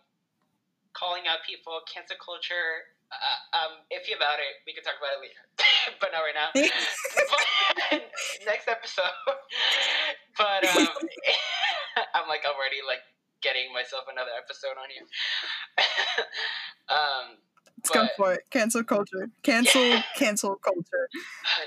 [0.92, 2.90] calling out people, cancel culture.
[3.14, 4.58] Uh, um, iffy about it.
[4.66, 5.42] We can talk about it later,
[6.02, 6.50] but not right now.
[8.46, 9.14] next episode.
[10.34, 10.88] but um,
[12.14, 13.06] I'm like already like
[13.38, 15.04] getting myself another episode on you.
[16.90, 17.38] um,
[17.78, 18.42] Let's but, go for it.
[18.50, 19.28] Cancel culture.
[19.42, 19.84] Cancel.
[19.84, 20.02] Yeah.
[20.16, 21.08] Cancel culture.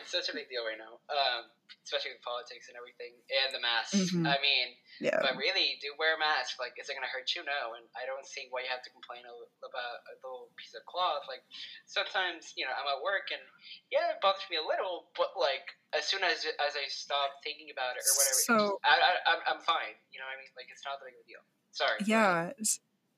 [0.01, 0.97] It's such a big deal right now.
[1.13, 1.43] Um,
[1.87, 3.95] especially with politics and everything, and the masks.
[4.11, 4.27] Mhm.
[4.27, 5.15] I mean, Yeah.
[5.23, 6.59] but really, do wear a mask.
[6.59, 7.47] Like, is it gonna hurt you?
[7.47, 10.83] No, and I don't see why you have to complain about a little piece of
[10.85, 11.23] cloth.
[11.31, 11.41] Like,
[11.87, 13.41] sometimes you know I'm at work and
[13.89, 17.71] yeah, it bothers me a little, but like as soon as as I stop thinking
[17.71, 19.95] about it or whatever, So- just- I, I I'm, I'm fine.
[20.11, 20.51] You know what I mean?
[20.59, 21.43] Like, it's not that big of a deal.
[21.71, 21.99] Sorry.
[22.05, 22.51] Yeah.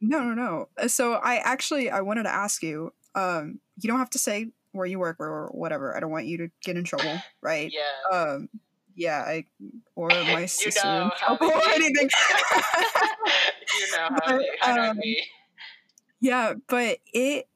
[0.02, 0.70] No, no, no.
[0.78, 2.94] Uh, So I actually I wanted to ask you.
[3.16, 5.96] Um, you don't have to say where you work or whatever.
[5.96, 7.74] I don't want you to get in trouble, right?
[7.74, 7.92] Yeah.
[8.12, 8.50] Um,
[8.96, 9.46] yeah, I
[9.96, 12.10] or my sister know or anything.
[13.72, 15.16] you know how But, um,
[16.22, 17.48] yeah, but it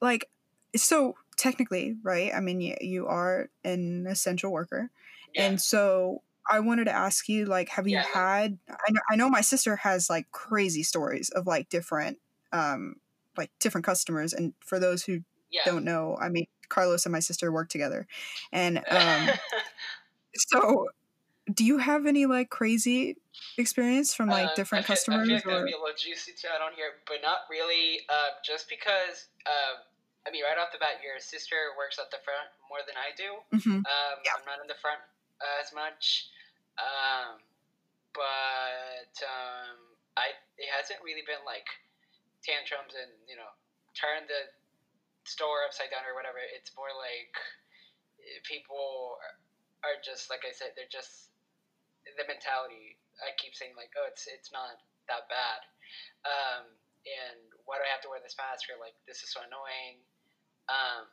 [0.00, 0.28] like
[0.76, 2.32] so technically, right?
[2.34, 4.90] I mean, you, you are an essential worker,
[5.34, 5.42] Yeah.
[5.44, 8.58] and so I wanted to ask you, like, have you Yeah, had?
[8.68, 12.18] I know, I know my sister has like crazy stories of like different,
[12.52, 12.96] um,
[13.36, 15.20] like different customers, and for those who
[15.54, 15.62] yeah.
[15.64, 18.06] don't know, I mean, Carlos and my sister work together,
[18.52, 19.30] and um,
[20.36, 20.88] so
[21.52, 23.16] do you have any like crazy
[23.58, 25.28] experience from like Uh, different I feel, customers?
[25.28, 25.66] I feel it's or?
[25.66, 28.00] be a little juicy to add on here, but not really.
[28.08, 29.84] Uh, just because, um,
[30.26, 33.12] I mean, right off the bat, your sister works at the front more than I
[33.12, 33.44] do.
[33.52, 33.84] Mhm.
[33.84, 34.32] Um, Yeah.
[34.40, 35.00] I'm not in the front
[35.40, 36.32] uh, as much,
[36.80, 37.44] um,
[38.16, 39.76] but um,
[40.16, 41.68] I it hasn't really been like
[42.42, 43.52] tantrums and you know
[43.92, 44.48] turn the
[45.24, 46.38] store upside down or whatever.
[46.40, 47.32] It's more like
[48.20, 51.28] eh, people are- just like I said, they're just
[52.16, 52.96] the mentality.
[53.20, 55.60] I keep saying like, oh, it's it's not that bad,
[56.24, 56.64] um,
[57.04, 58.64] and why do I have to wear this mask?
[58.72, 60.00] Or like, this is so annoying.
[60.72, 61.04] Um,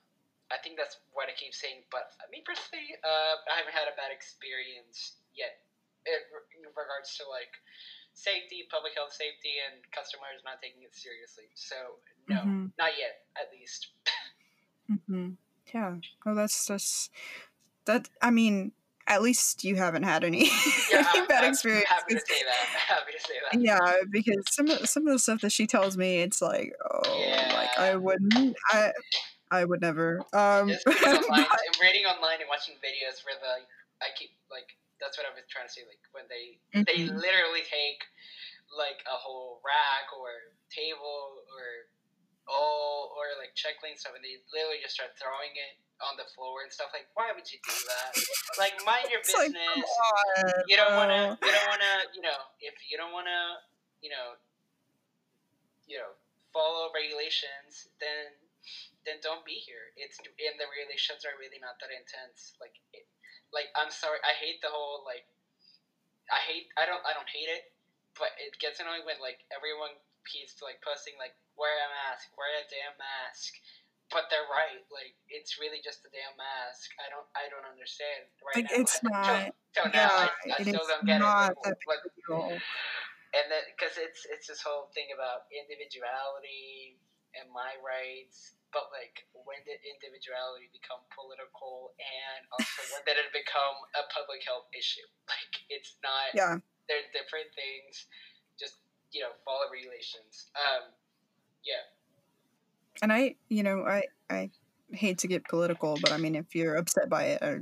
[0.52, 1.84] I think that's what I keep saying.
[1.92, 5.60] But me personally, uh, I haven't had a bad experience yet
[6.08, 6.20] in,
[6.60, 7.52] in regards to like
[8.16, 11.48] safety, public health safety, and customers not taking it seriously.
[11.56, 12.72] So no, Mhm.
[12.80, 13.92] not yet, at least.
[15.08, 15.30] Hmm
[15.74, 15.96] Yeah.
[16.26, 17.10] Oh, that's that's
[17.86, 18.10] that.
[18.22, 18.72] I mean,
[19.08, 20.46] at least you haven't had any,
[20.92, 21.88] Yeah, any bad experience.
[21.88, 22.68] happy to say that.
[22.88, 23.60] Happy to say that.
[23.60, 27.02] Yeah, because some of some of the stuff that she tells me, it's like, oh,
[27.56, 28.92] like I wouldn't, I,
[29.50, 30.22] I would never.
[30.34, 33.66] Um, Just reading online, but- I'm reading online and watching videos where the
[34.04, 35.82] I keep like that's what I was trying to say.
[35.88, 37.16] Like when they they Mhm.
[37.20, 38.04] literally take
[38.72, 40.30] like a whole rack or
[40.72, 41.92] table or
[42.52, 46.28] all or like check lane stuff and they literally just start throwing it on the
[46.36, 46.92] floor and stuff.
[46.92, 48.12] Like why would you do that?
[48.60, 49.56] Like mind your It's business.
[49.56, 51.40] on, you don't wanna.
[51.40, 51.96] You don't want to.
[52.12, 53.42] You know, if you don't want to,
[54.04, 54.36] you know,
[55.88, 56.12] you know,
[56.52, 58.36] follow regulations, then
[59.08, 59.90] then don't be here.
[59.98, 62.54] It's and the regulations are really not that intense.
[62.62, 63.08] Like, it,
[63.50, 65.26] like I'm sorry, I hate the whole like.
[66.32, 66.72] I hate.
[66.80, 67.02] I don't.
[67.04, 67.74] I don't hate it,
[68.16, 69.92] but it gets annoying when like everyone
[70.30, 73.52] keeps like posting like wear a mask, wear a damn mask.
[74.12, 74.84] But they're right.
[74.92, 76.92] Like it's really just a damn mask.
[77.00, 77.28] I don't.
[77.32, 78.80] I don't understand right Like now.
[78.84, 79.56] it's not.
[79.72, 81.64] till now, I, Yeah, I still don't get not it.
[81.64, 82.60] that Like, big a deal.
[83.40, 87.00] and then because it's it's this whole thing about individuality
[87.40, 93.32] and my rights but like when did individuality become political and also when did it
[93.32, 96.60] become a public health issue like it's not Yeah.
[96.92, 98.08] they're different things
[98.60, 98.84] just
[99.16, 100.92] you know follow regulations um
[101.66, 101.92] yeah
[103.02, 104.50] and I, you know, I I
[104.92, 107.60] hate to get political, but I mean, if you're upset by it, I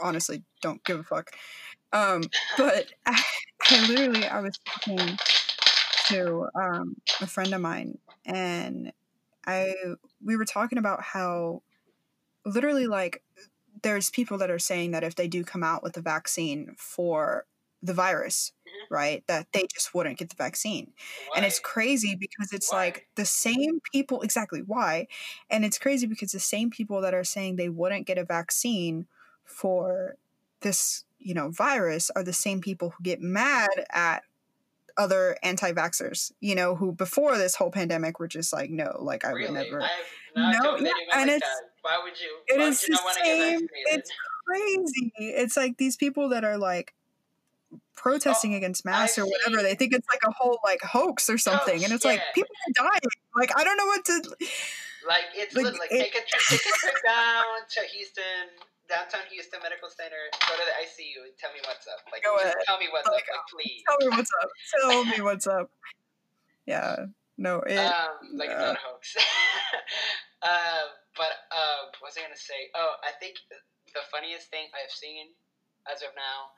[0.00, 1.30] honestly don't give a fuck.
[1.92, 2.22] Um,
[2.56, 3.22] but I,
[3.70, 5.18] I literally, I was talking
[6.06, 8.92] to um, a friend of mine, and
[9.46, 9.74] I
[10.24, 11.62] we were talking about how
[12.46, 13.22] literally like
[13.82, 17.44] there's people that are saying that if they do come out with a vaccine for
[17.82, 18.90] the virus, Mhm.
[18.90, 20.92] right, that they just wouldn't get the vaccine.
[21.36, 22.78] And it's crazy because it's Why?
[22.86, 25.06] like the same people exactly why?
[25.50, 29.06] And it's crazy because the same people that are saying they wouldn't get a vaccine
[29.44, 30.16] for
[30.60, 34.22] this you know virus are the same people who get mad at
[34.96, 39.30] other anti-vaxxers you know who before this whole pandemic were just like no like i
[39.30, 39.52] really?
[39.52, 39.78] would never
[40.36, 42.38] not No, yeah, and like it's- that why would you?
[42.48, 44.10] it why is would you the not want to get same it's
[44.46, 45.12] crazy.
[45.16, 46.94] It's like these people that are like
[47.98, 50.80] protesting Oh, against masks I've or whatever seen- they think it's like a whole like
[50.82, 53.00] hoax or something and Hoax, it's like people are dying
[53.36, 54.14] like i don't know what to
[55.06, 58.44] Like it's Like, like it- take a trip, take a trip down to Houston,
[58.88, 60.20] downtown Houston Medical Center.
[60.48, 62.00] Go to the ICU and tell me what's up.
[62.12, 62.54] Like Go ahead.
[62.66, 63.82] tell me what's Like, up, like please.
[63.88, 65.70] tell me what's up tell me what's up
[66.66, 67.06] yeah
[67.38, 69.16] no it um, like it's uh, not a hoax.
[70.42, 70.84] uh,
[71.16, 72.68] but uh, what was I gonna say?
[72.74, 73.36] Oh, I think
[73.94, 75.32] the funniest thing I've seen
[75.90, 76.52] as of now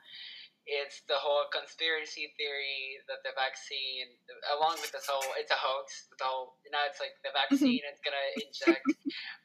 [0.69, 4.13] it's the whole conspiracy theory that the vaccine,
[4.53, 6.05] along with this whole, it's a hoax.
[6.21, 8.85] The whole now it's like the vaccine is gonna inject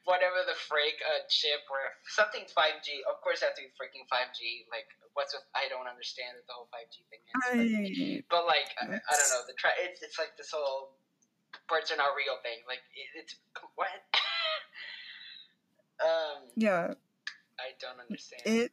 [0.05, 3.01] whatever the freak a chip or something five G.
[3.09, 4.69] Of course, it has to be freaking five G.
[4.69, 4.85] Like
[5.17, 8.21] what's with I don't understand the whole five G thing is.
[8.29, 9.73] But, but like I, I, don't know the try.
[9.81, 10.93] It's it's like this whole
[11.65, 12.61] birds are not real thing.
[12.69, 13.33] Like it, it's
[13.73, 13.89] what.
[16.05, 16.45] um.
[16.53, 16.93] Yeah.
[17.57, 18.45] I don't understand.
[18.45, 18.69] It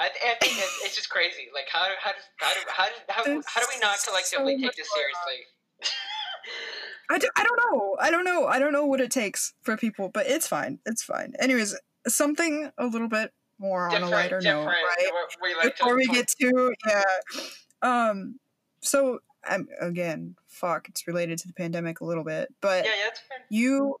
[0.00, 1.48] I, th- I think it's, it's, just crazy.
[1.52, 4.62] Like how how does how do how do, how, how do we not collectively so
[4.62, 5.46] take this seriously?
[7.10, 7.96] I, do, I don't know.
[8.00, 8.46] I don't know.
[8.46, 10.78] I don't know what it takes for people, but it's fine.
[10.86, 11.34] It's fine.
[11.38, 15.10] Anyways, something a little bit more different, on a lighter note, right?
[15.42, 17.02] We like Before we get to yeah.
[17.82, 18.38] Um.
[18.80, 20.88] So um, again, fuck.
[20.88, 23.96] It's related to the pandemic a little bit, but yeah, yeah, you.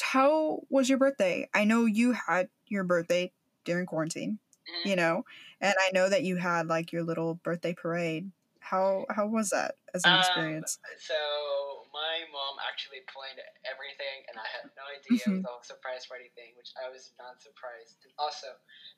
[0.00, 1.48] How was your birthday?
[1.52, 3.32] I know you had your birthday
[3.64, 4.38] during quarantine
[4.70, 4.88] mm-hmm.
[4.88, 5.24] you know
[5.60, 8.30] and i know that you had like your little birthday parade
[8.60, 11.16] how how was that as an um, experience so
[11.90, 15.42] my mom actually planned everything and i had no idea mm-hmm.
[15.42, 18.46] it was all surprise party thing which i was not surprised and also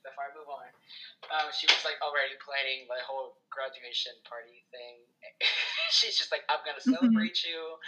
[0.05, 0.69] before i move on
[1.33, 5.01] um, she was like already planning the whole graduation party thing
[5.97, 6.99] she's just like i'm gonna mm-hmm.
[6.99, 7.57] celebrate mm-hmm.
[7.57, 7.81] you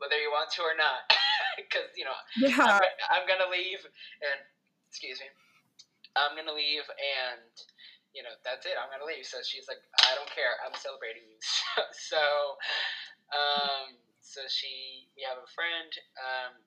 [0.00, 1.04] whether you want to or not
[1.60, 2.80] because you know yeah.
[2.80, 3.84] I'm, I'm gonna leave
[4.24, 4.40] and
[4.88, 5.28] excuse me
[6.16, 7.52] I'm gonna leave and
[8.16, 8.80] you know that's it.
[8.80, 9.28] I'm gonna leave.
[9.28, 10.56] So she's like, I don't care.
[10.64, 11.36] I'm celebrating you.
[11.92, 12.56] so,
[13.36, 15.92] um, so she we have a friend.
[16.16, 16.64] Um,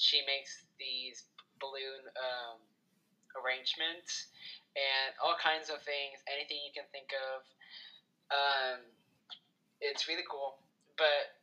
[0.00, 1.28] she makes these
[1.60, 2.64] balloon um,
[3.36, 4.32] arrangements
[4.72, 6.24] and all kinds of things.
[6.24, 7.44] Anything you can think of.
[8.32, 8.80] Um,
[9.84, 10.56] it's really cool,
[10.96, 11.36] but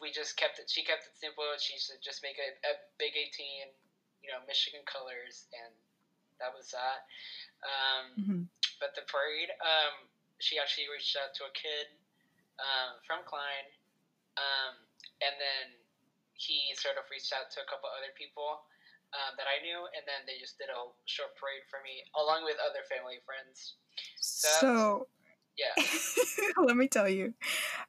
[0.00, 0.68] we just kept it.
[0.68, 1.44] She kept it simple.
[1.56, 3.72] She said just make a, a big 18,
[4.20, 5.72] you know, Michigan colors and
[6.38, 7.06] that was that.
[7.64, 8.42] Um, mm-hmm.
[8.82, 11.94] But the parade, um, she actually reached out to a kid
[12.60, 13.66] um, from Klein,
[14.36, 14.74] um,
[15.22, 15.78] and then
[16.34, 18.66] he sort of reached out to a couple other people
[19.14, 22.44] um, that I knew, and then they just did a short parade for me, along
[22.44, 23.78] with other family friends.
[24.18, 24.70] So, so
[25.56, 25.74] yeah.
[26.64, 27.34] let me tell you,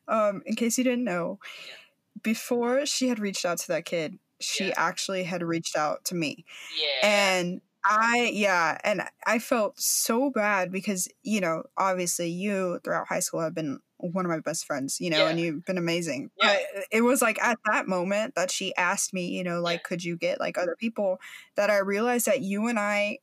[0.08, 1.76] um, in case you didn't know, yeah.
[2.22, 4.74] before she had reached out to that kid, she yeah.
[4.78, 6.46] actually had reached out to me.
[6.80, 7.08] Yeah.
[7.08, 13.20] And I yeah, and I felt so bad because you know obviously you throughout high
[13.20, 15.30] school have been one of my best friends, you know, yeah.
[15.30, 16.30] and you've been amazing.
[16.42, 16.58] Yeah.
[16.74, 19.88] But it was like at that moment that she asked me, you know, like yeah.
[19.88, 21.20] could you get like other people
[21.56, 23.20] that I realized that you and I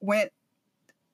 [0.00, 0.32] went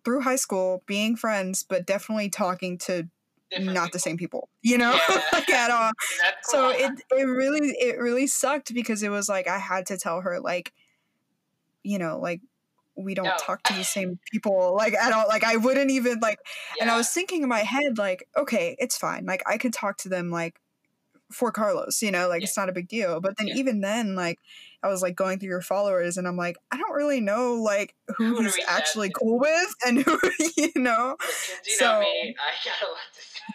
[0.04, 3.08] through high school being friends, but definitely talking to
[3.50, 3.90] Different not people.
[3.92, 4.98] the same people, you know,
[5.32, 5.92] like at all.
[6.42, 10.20] So it it really it really sucked because it was like I had to tell
[10.20, 10.72] her like,
[11.82, 12.40] you know, like
[12.98, 13.36] we don't no.
[13.40, 16.38] talk to the same people like at all like i wouldn't even like
[16.76, 16.82] yeah.
[16.82, 19.96] and i was thinking in my head like okay it's fine like i can talk
[19.96, 20.60] to them like
[21.30, 22.46] for carlos you know like yeah.
[22.46, 23.54] it's not a big deal but then yeah.
[23.54, 24.38] even then like
[24.82, 27.94] i was like going through your followers and i'm like i don't really know like
[28.16, 30.18] who, he's actually cool with and who
[30.56, 31.16] you know
[31.66, 32.34] you so know me,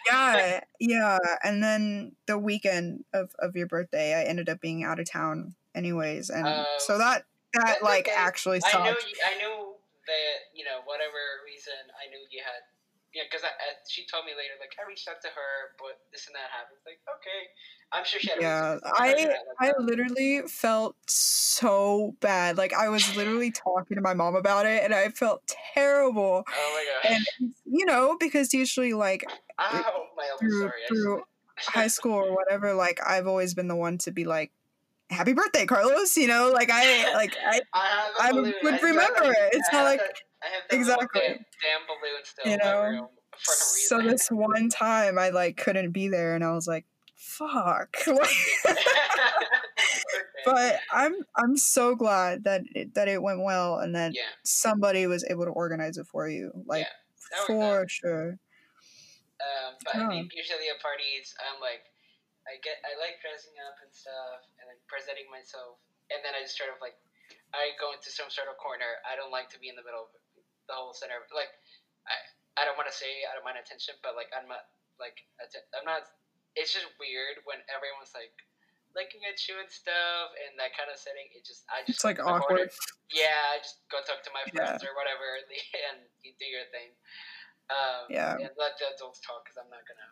[0.06, 5.00] yeah yeah and then the weekend of of your birthday i ended up being out
[5.00, 8.74] of town anyways and uh, so that that like thing, actually sucked.
[8.74, 9.74] I knew, I knew
[10.06, 12.62] that you know whatever reason I knew you had.
[13.14, 13.46] Yeah, because
[13.88, 16.82] she told me later, like I reached out to her, but this and that happened.
[16.84, 17.46] Like, okay,
[17.92, 18.40] I'm sure she had.
[18.40, 22.58] Yeah, I I literally felt so bad.
[22.58, 25.42] Like I was literally talking to my mom about it, and I felt
[25.74, 26.44] terrible.
[26.44, 27.20] Oh my gosh!
[27.40, 29.24] And you know, because usually like
[29.60, 30.06] Ow,
[30.38, 30.72] through, sorry.
[30.88, 31.22] through
[31.58, 34.52] high school or whatever, like I've always been the one to be like,
[35.10, 36.16] happy birthday, Carlos.
[36.16, 39.50] You know, like I like I I, I would remember it.
[39.52, 40.00] It's not like
[40.70, 43.10] exactly damn, damn balloon still you know.
[43.36, 46.84] So this one time I like couldn't be there, and I was like,
[47.16, 47.96] "Fuck."
[50.44, 54.22] but I'm I'm so glad that it, that it went well, and that yeah.
[54.44, 56.86] somebody was able to organize it for you, like
[57.32, 58.38] yeah, for sure.
[59.42, 59.96] Um, but.
[59.96, 61.82] I think usually at parties, I'm like,
[62.46, 64.46] I get I like dressing up and stuff
[64.94, 65.82] presenting myself,
[66.14, 66.94] and then I just sort of like
[67.50, 69.02] I go into some sort of corner.
[69.02, 70.14] I don't like to be in the middle of
[70.70, 71.18] the whole center.
[71.34, 71.50] Like
[72.06, 72.14] I
[72.54, 74.70] I don't want to say I don't mind attention, but like I'm not
[75.02, 75.26] like
[75.74, 76.06] I'm not.
[76.54, 78.30] It's just weird when everyone's like
[78.94, 81.26] looking at you and stuff and that kind of setting.
[81.34, 82.70] It just I just it's like awkward.
[83.10, 84.86] Yeah, I just go talk to my friends yeah.
[84.86, 85.26] or whatever,
[85.90, 86.94] and you do your thing.
[87.70, 88.38] Um, yeah.
[88.38, 90.10] And let the adults talk because I'm not gonna.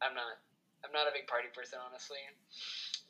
[0.00, 0.40] I'm not
[0.84, 2.20] I'm not a big party person, honestly.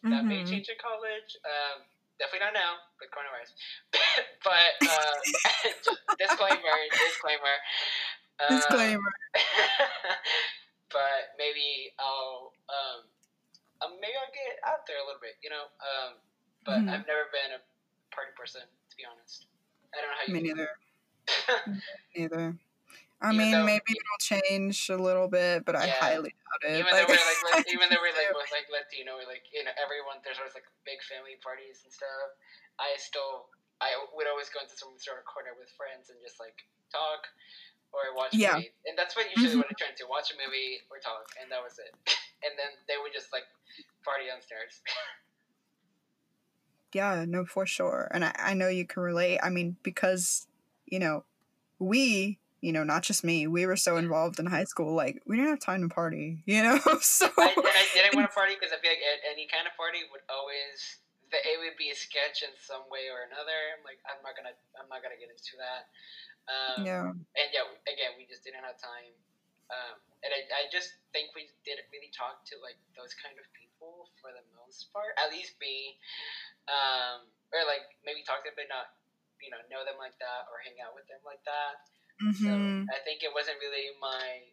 [0.05, 0.29] That mm-hmm.
[0.29, 1.33] may change in college.
[1.49, 1.89] Um,
[2.21, 3.57] definitely not now, but coronavirus.
[4.45, 5.17] but uh,
[6.21, 7.57] disclaimer, disclaimer.
[8.37, 9.13] Um, Disclaimer.
[10.93, 13.07] but maybe I'll um,
[13.81, 15.71] um, maybe I'll get out there a little bit, you know.
[15.81, 16.21] Um,
[16.65, 16.91] but Mhm.
[16.93, 17.61] I've never been a
[18.15, 19.47] party person, to be honest.
[19.93, 20.35] I don't know how you.
[20.35, 20.71] Me neither.
[22.17, 22.59] Neither.
[23.25, 26.77] I Even mean, though- maybe it'll change a little bit, but I highly doubt it.
[26.77, 29.65] even Like, though we're like, even though we're like both like Latino, we're like you
[29.65, 32.37] know everyone there's always like big family parties and stuff.
[32.77, 33.49] I still
[33.81, 36.55] I would always go into some sort of corner with friends and just like
[36.93, 37.25] talk
[37.97, 38.61] or watch a Yeah.
[38.61, 39.65] movie, and that's what usually Mhm.
[39.65, 41.91] what I try to watch a movie or talk, and that was it.
[42.45, 43.49] and then they would just like
[44.05, 44.83] party downstairs.
[46.93, 48.09] Yeah, no, for sure.
[48.13, 49.41] And I, I know you can relate.
[49.43, 50.47] I mean, because,
[50.87, 51.25] you know,
[51.79, 55.37] we, you know, not just me, we were so involved in high school, like, we
[55.37, 56.81] didn't have time to party, you know?
[57.05, 59.77] so, I, and I didn't want to party because I feel like any kind of
[59.77, 61.05] party would always
[61.35, 63.59] the, it would be a sketch in some way or another.
[63.75, 65.91] I'm like, I'm not gonna, I'm not gonna get into that.
[66.47, 67.09] Um, yeah.
[67.11, 69.11] and yeah, again, we just didn't have time.
[69.73, 73.49] Um, and I, I just think we didn't really talk to like those kind of
[73.57, 75.17] people for the most part.
[75.17, 75.99] At least me,
[76.69, 78.93] um, or like maybe talk to them, but not,
[79.41, 81.89] you know, know them like that or hang out with them like that.
[82.33, 84.45] So hmm I think it wasn't really my,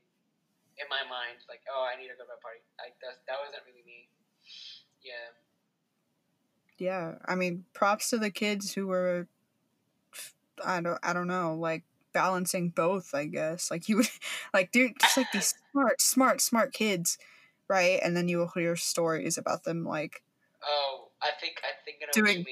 [0.80, 2.62] in my mind, like, oh, I need to go to a party.
[2.80, 4.09] Like that, that wasn't really me.
[5.03, 5.34] Yeah.
[6.78, 7.16] Yeah.
[7.26, 9.28] I mean, props to the kids who were,
[10.66, 11.84] I don't, I don't know, like,
[12.14, 13.72] balancing both, I guess.
[13.72, 14.09] Like, you would,
[14.53, 17.18] like, dude, just like these smart, smart, smart kids,
[17.68, 17.99] right?
[18.03, 20.24] And then you will hear stories about them, like,
[20.64, 22.45] Oh, I think I think I know Doing-.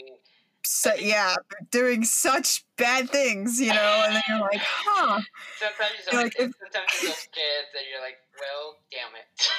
[0.65, 1.35] So, yeah,
[1.71, 5.21] doing such bad things, you know, and then you're like, huh.
[5.59, 9.15] Sometimes you You're like, like, if- sometimes you're those kids and you're like, well, damn
[9.15, 9.49] it.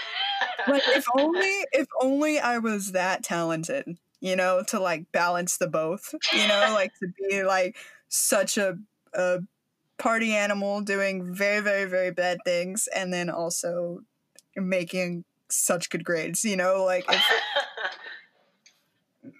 [0.68, 5.68] Like if only if only I was that talented, you know, to like balance the
[5.68, 7.76] both, you know, like to be like
[8.08, 8.78] such a
[9.14, 9.40] a
[9.98, 14.00] party animal doing very very very bad things and then also
[14.56, 17.22] making such good grades, you know, like if,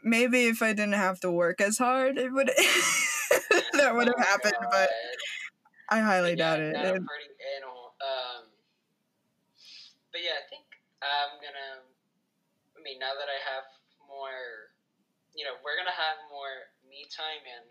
[0.03, 2.49] maybe if I didn't have to work as hard, it would
[3.75, 4.91] that would have Oh, happened, but
[5.89, 6.73] I highly yeah, doubt it.
[6.75, 7.95] Not a And- party animal.
[8.01, 8.43] Um,
[10.13, 10.67] but yeah, I think
[11.03, 11.85] I'm gonna.
[12.77, 13.69] I mean, now that I have
[14.09, 14.73] more,
[15.37, 17.69] you know, we're gonna have more me time and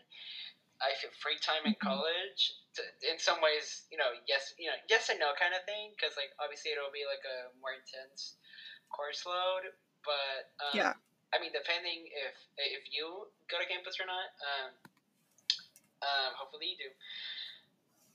[0.79, 1.83] I feel free time in Mhm.
[1.83, 2.55] college.
[2.77, 2.81] To,
[3.11, 5.91] in some ways, you know, yes, you know, yes and no kind of thing.
[5.97, 8.37] Because like obviously it'll be like a more intense
[8.93, 9.73] course load,
[10.05, 10.93] but um, Yeah.
[11.33, 14.29] I mean, depending if if you go to campus or not.
[14.41, 14.69] Um,
[15.99, 16.91] um, hopefully you do.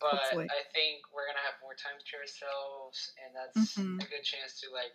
[0.01, 0.49] But Hopefully.
[0.51, 4.03] I think we're gonna have more time to ourselves, and that's Mhm.
[4.03, 4.93] a good chance to like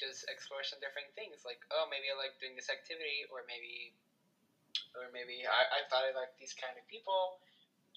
[0.00, 1.44] just explore some different things.
[1.44, 3.92] Like, oh, maybe I like doing this activity, or maybe,
[4.96, 7.38] or maybe I, I thought I liked these kind of people,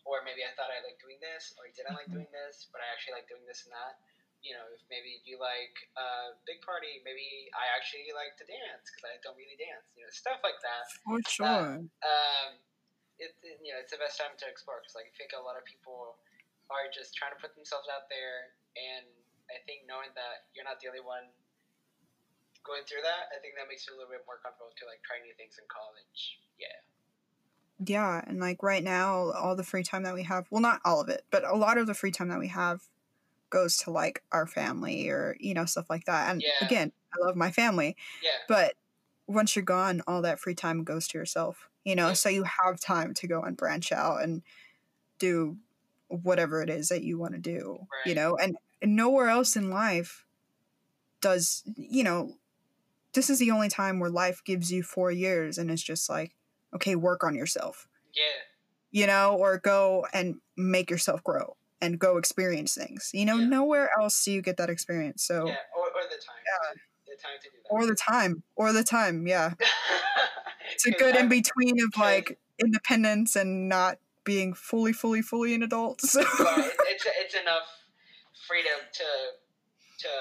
[0.04, 2.28] or maybe I thought I liked doing this, or I didn't like Mhm.
[2.28, 3.96] doing this, but I actually like doing this and that.
[4.44, 8.84] You know, if maybe you like a big party, maybe I actually like to dance
[8.92, 9.88] because I don't really dance.
[9.96, 11.80] You know, stuff like that for sure.
[12.04, 12.50] um,
[13.18, 15.40] it, it- you know, it's the best time to explore because like I think a
[15.40, 16.20] lot of people
[16.68, 19.08] are just trying to put themselves out there, and
[19.48, 21.32] I think knowing that you're not the only one
[22.64, 25.04] going through that, I think that makes you a little bit more comfortable to like
[25.04, 26.40] try new things in college.
[26.60, 26.80] Yeah.
[27.86, 31.02] Yeah, and like right now, all the free time that we have, well, not all
[31.02, 32.82] of it, but a lot of the free time that we have
[33.54, 36.32] goes to like our family or, you know, stuff like that.
[36.32, 36.52] And Yeah.
[36.62, 38.38] again, I love my family, Yeah.
[38.48, 38.76] but
[39.28, 42.14] once you're gone, all that free time goes to yourself, you know, Yeah.
[42.14, 44.44] so you have time to go and branch out and
[45.20, 45.58] do
[46.10, 49.72] whatever it is that you want to do, you know, and, and nowhere else in
[49.72, 50.26] life
[51.22, 52.36] does, you know,
[53.14, 56.36] this is the only time where life gives you four years and it's just like,
[56.76, 58.44] okay, work on yourself Yeah.
[58.92, 63.12] you know, or go and make yourself grow and go experience things.
[63.14, 63.48] You know, Yeah.
[63.58, 65.24] nowhere else do you get that experience.
[65.24, 65.58] So, Yeah.
[65.76, 66.42] Or, or the time.
[66.50, 66.72] Yeah.
[67.08, 67.70] The time to do that.
[67.70, 69.54] or the time, or the time, yeah.
[70.74, 75.62] It's a good in between of like independence and not being fully, fully, fully an
[75.64, 76.02] adult.
[76.14, 77.68] So, it's it's enough
[78.48, 79.10] freedom to
[80.04, 80.12] to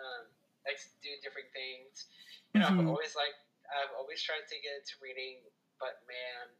[0.00, 0.22] um,
[0.64, 2.06] like do different things.
[2.54, 2.88] You know, I've Mhm.
[2.88, 3.34] always like
[3.76, 5.42] I've always tried to get into reading,
[5.82, 6.54] but man,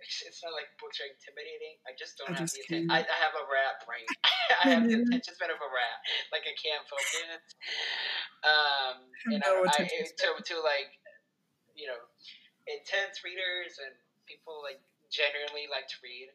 [0.00, 1.76] it's, it's not like books are intimidating.
[1.84, 4.06] I just don't I have just the atten- I, I have a rat brain.
[4.64, 5.98] I have the attention span of a rat.
[6.32, 7.44] Like I can't focus.
[8.42, 8.96] Um,
[9.30, 10.96] and No I, I, to to like
[11.76, 12.00] you know
[12.68, 13.92] intense readers and
[14.24, 14.80] people like
[15.12, 16.32] genuinely like to read.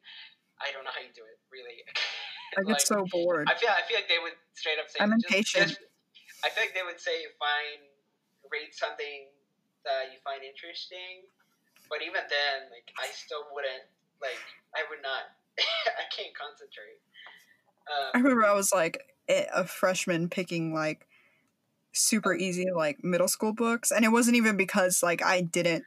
[0.61, 1.84] I don't know how you do it, really.
[2.57, 3.49] I get Like, so bored.
[3.49, 5.76] I feel I feel like they would straight up say I'm impatient.
[5.76, 5.84] just-
[6.43, 7.82] I feel like they would say find
[8.53, 9.34] read something
[9.82, 11.26] that you find interesting,
[11.90, 13.84] but even then, like I still wouldn't
[14.22, 14.40] like
[14.76, 15.32] I would not.
[15.60, 17.00] I can't concentrate.
[17.88, 21.08] Um, I remember I was like a freshman picking like
[21.94, 25.84] super easy like middle school books, and it wasn't even because like I didn't.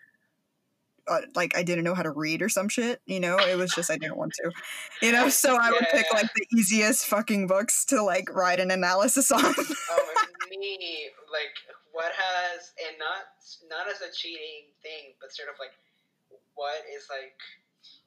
[1.09, 3.39] Uh, like I didn't know how to read or some shit, you know.
[3.39, 4.53] It was just I didn't want to,
[5.01, 5.31] you know.
[5.31, 6.19] So I would pick Yeah.
[6.19, 9.41] like the easiest fucking books to like write an analysis on.
[9.43, 10.15] oh,
[10.51, 11.57] me, like,
[11.93, 13.25] what has, and not
[13.71, 15.73] not as a cheating thing, but sort of like,
[16.59, 17.39] what is like,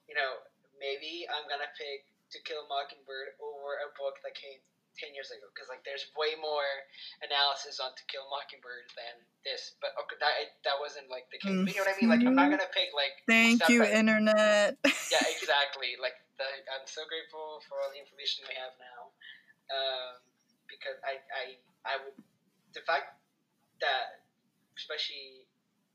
[0.04, 0.44] you know,
[0.76, 2.04] maybe I'm gonna pick
[2.36, 4.60] To Kill a Mockingbird over a book that came
[4.92, 6.68] ten years ago, because like, there's way more
[7.24, 9.72] analysis on To Kill a Mockingbird than this.
[9.80, 11.56] But okay, that that wasn't like the case.
[11.64, 12.12] But you know what I mean?
[12.12, 13.24] Like, I'm not gonna pick like.
[13.24, 14.76] Thank stuff you, internet.
[14.84, 15.96] yeah, exactly.
[15.96, 16.44] Like the,
[16.76, 19.00] I'm so grateful for all the information we have now,
[19.72, 20.12] um,
[20.68, 21.44] because I, I,
[21.88, 22.16] I would
[22.76, 23.16] the fact
[23.80, 24.24] that
[24.76, 25.41] especially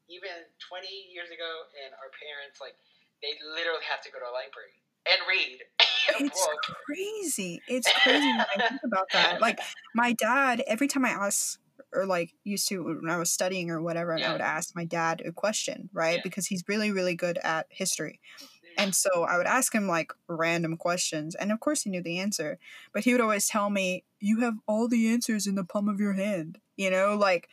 [0.07, 1.51] even 20 years ago
[1.83, 2.75] and our parents like
[3.19, 4.75] they literally have to go to a library
[5.07, 5.63] and read
[6.19, 6.47] it's
[6.85, 7.61] crazy.
[7.67, 9.41] It's crazy when I think about that.
[9.41, 9.59] Like
[9.93, 11.59] my dad, every time I ask
[11.93, 14.85] or like used to when I was studying or whatever, and I would ask my
[14.85, 16.17] dad a question, right?
[16.17, 16.21] Yeah.
[16.23, 18.19] Because he's really, really good at history.
[18.37, 18.83] Mm-hmm.
[18.83, 22.19] And so I would ask him like random questions, and of course he knew the
[22.19, 22.59] answer.
[22.93, 25.99] But he would always tell me, "You have all the answers in the palm of
[25.99, 27.49] your hand," you know, like.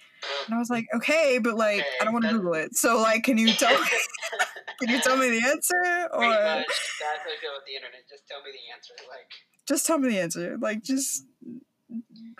[0.47, 2.77] And I was like, "Okay, but like I don't want to Google it.
[2.77, 3.89] So like, can you tell me?
[4.81, 5.79] Can you tell me the answer,
[6.11, 6.66] or that's
[6.99, 8.03] how I feel with the internet.
[8.11, 8.95] Just tell me the answer.
[9.07, 9.31] Like,
[9.70, 10.59] just tell me the answer?
[10.59, 11.25] Like, just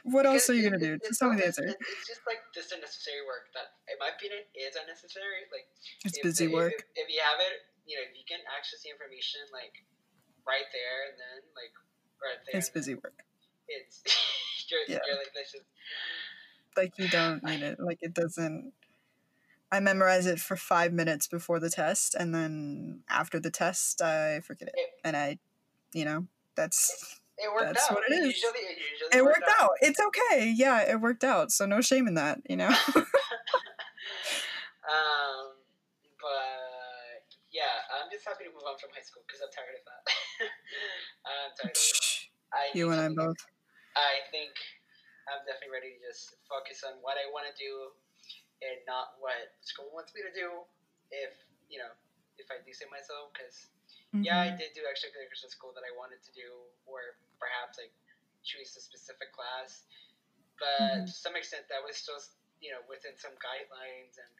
[0.03, 0.99] what else are you gonna do?
[0.99, 1.62] Just tell me the answer.
[1.62, 1.78] It's,
[2.11, 5.47] just like this unnecessary work that, in my opinion, is unnecessary.
[5.55, 5.70] Like,
[6.05, 6.74] It's busy the- work.
[6.99, 9.87] If, if you have it, you know, if you can access the information like
[10.43, 11.72] right there and then like
[12.18, 12.59] right there.
[12.59, 13.14] It's busy work.
[13.70, 14.03] It's
[14.68, 15.07] you're, Yeah.
[15.07, 15.55] you're like is
[16.77, 17.79] Like you don't need it.
[17.81, 18.72] Like it doesn't.
[19.72, 24.41] I memorize it for five minutes before the test, and then after the test, I
[24.41, 24.75] forget it.
[25.03, 25.39] And I,
[25.93, 27.97] you know, that's it worked That's out.
[27.97, 28.27] what it is.
[28.27, 29.70] Usually, it usually it worked out.
[29.81, 30.53] It's okay.
[30.55, 31.51] Yeah, it worked out.
[31.51, 32.41] So no shame in that.
[32.49, 32.70] You know.
[34.85, 35.57] Um,
[36.20, 39.85] but yeah, I'm just happy to move on from high school because I'm tired of
[39.89, 40.03] that.
[41.33, 42.29] I'm tired of it.
[42.53, 43.41] I you and I both.
[43.97, 44.53] I think
[45.31, 47.93] I'm definitely ready to just focus on what I want to do
[48.62, 50.64] and not what school wants me to do.
[51.11, 51.33] If
[51.68, 51.93] you know,
[52.39, 53.68] if I do say myself, because
[54.22, 54.59] yeah, I Mhm.
[54.59, 56.49] did do extracurriculars at school that I wanted to do,
[56.87, 57.93] or perhaps like
[58.45, 59.85] choose a specific class.
[60.59, 61.07] But Mhm.
[61.07, 62.20] to some extent, that was still
[62.61, 64.33] you know within some guidelines, and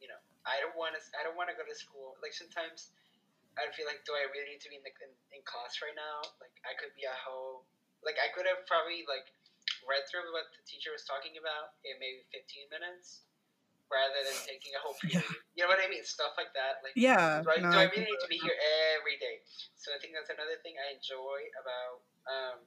[0.00, 1.00] you know, I don't want to.
[1.18, 2.16] I don't want to go to school.
[2.22, 2.90] Like sometimes,
[3.58, 5.94] I feel like, do I really need to be in the in, in class right
[5.96, 6.22] now?
[6.40, 7.64] Like I could be at home.
[8.04, 9.28] Like I could have probably like
[9.88, 13.26] read through what the teacher was talking about in maybe 15 minutes,
[13.90, 15.20] rather than taking a whole Yeah.
[15.20, 15.42] period.
[15.54, 16.04] You know what I mean?
[16.06, 16.80] Stuff like that.
[16.80, 17.42] Like Yeah.
[17.44, 18.56] do I, no, do I really need to be here
[18.96, 19.44] every day?
[19.76, 22.58] So I think that's another thing I enjoy about um,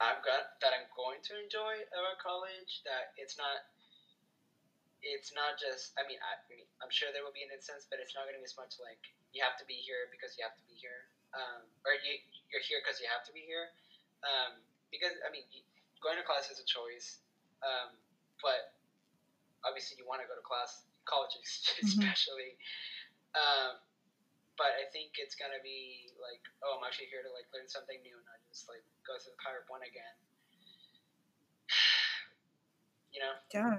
[0.00, 2.80] I'm got that I'm going to enjoy about college.
[2.88, 3.64] That it's not
[5.00, 7.88] it's not just I mean I, I mean I'm sure there will be an instance,
[7.88, 9.00] but it's not going to be as much like
[9.32, 11.06] you have to be here because you have to be here,
[11.36, 12.20] um, or you
[12.52, 13.70] you're here because you have to be here.
[14.26, 14.60] Um,
[14.92, 15.64] because I mean you-
[16.00, 17.20] going to class is a choice,
[17.64, 17.94] um,
[18.40, 18.72] but
[19.64, 21.36] obviously you want to go to class, college
[21.84, 22.56] especially.
[23.36, 23.78] Um,
[24.58, 27.96] but I think it's gonna be like, oh, I'm actually here to like learn something
[28.04, 30.16] new, and not just like go through the power of one again.
[33.12, 33.76] You know, Yeah.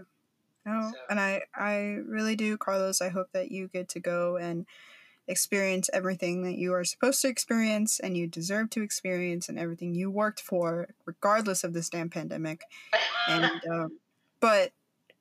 [0.65, 3.01] No, So- and I I really do, Carlos.
[3.01, 4.65] I hope that you get to go and
[5.27, 9.93] experience everything that you are supposed to experience and you deserve to experience and everything
[9.95, 12.63] you worked for, regardless of this damn pandemic.
[13.29, 13.99] And um,
[14.39, 14.71] but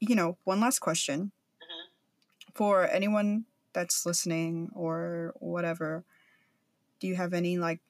[0.00, 1.32] you know, one last question
[1.62, 2.54] Mhm.
[2.54, 6.04] for anyone that's listening or whatever.
[7.00, 7.80] Do you have any like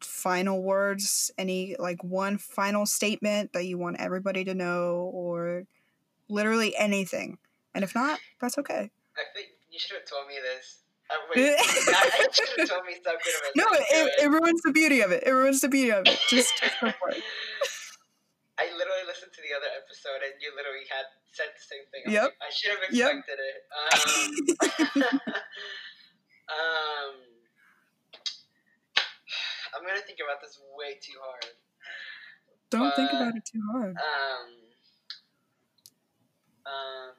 [0.00, 1.30] final words?
[1.38, 5.66] Any like one final statement that you want everybody to know, or
[6.28, 7.38] literally anything?
[7.74, 8.90] And if not, that's okay.
[9.16, 10.82] I think you should have told me this.
[11.08, 15.00] Uh, wait, I, should have told me something about No, it, it ruins the beauty
[15.02, 15.22] of it.
[15.24, 16.18] It ruins the beauty of it.
[16.28, 17.22] Just, just go for it.
[18.58, 22.08] I literally listened to the other episode, and you literally had said the same thing.
[22.08, 22.24] Yep.
[22.24, 23.10] like, I should have Yep.
[23.20, 23.58] expected it.
[23.70, 23.92] Um,
[26.56, 27.14] um,
[29.76, 31.52] I'm gonna think about this way too hard.
[32.70, 33.94] Don't think about it too hard.
[33.94, 34.48] Um,
[36.64, 37.12] um,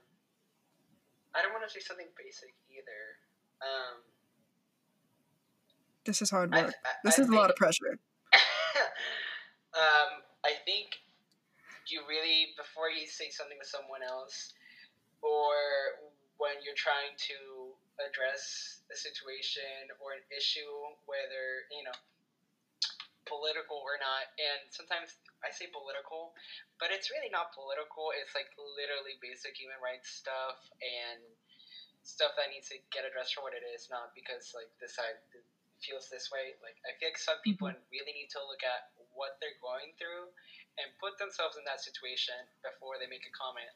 [1.38, 3.22] I don't want to say something basic either.
[3.62, 4.03] Um,
[6.05, 6.74] This is hard work.
[6.86, 7.99] I, This I is a lot of pressure.
[9.74, 10.99] um, I think
[11.89, 14.53] you really, before you say something to someone else,
[15.22, 15.55] or
[16.38, 20.70] when you're trying to address a situation or an issue,
[21.10, 21.97] whether, you know,
[23.28, 24.32] political or not.
[24.39, 26.32] And sometimes I say political,
[26.80, 28.16] but it's really not political.
[28.16, 31.22] It's like literally basic human rights stuff and
[32.08, 35.20] stuff that needs to get addressed for what it is, not because like this side
[35.84, 36.55] feels this way.
[36.64, 37.91] Like I feel like some people Mm-hmm.
[37.91, 40.32] really need to look at what they're going through
[40.80, 43.74] and put themselves in that situation before they make a comment.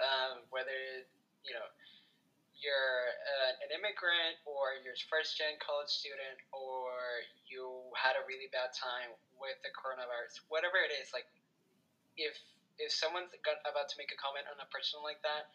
[0.00, 1.04] Um, whether
[1.44, 1.68] you know
[2.56, 6.88] you're uh, an immigrant or you're first gen college student or
[7.48, 11.28] you had a really bad time with the coronavirus, whatever it is, like
[12.16, 12.32] if
[12.80, 15.48] if someone's got, about to make a comment on a person like that,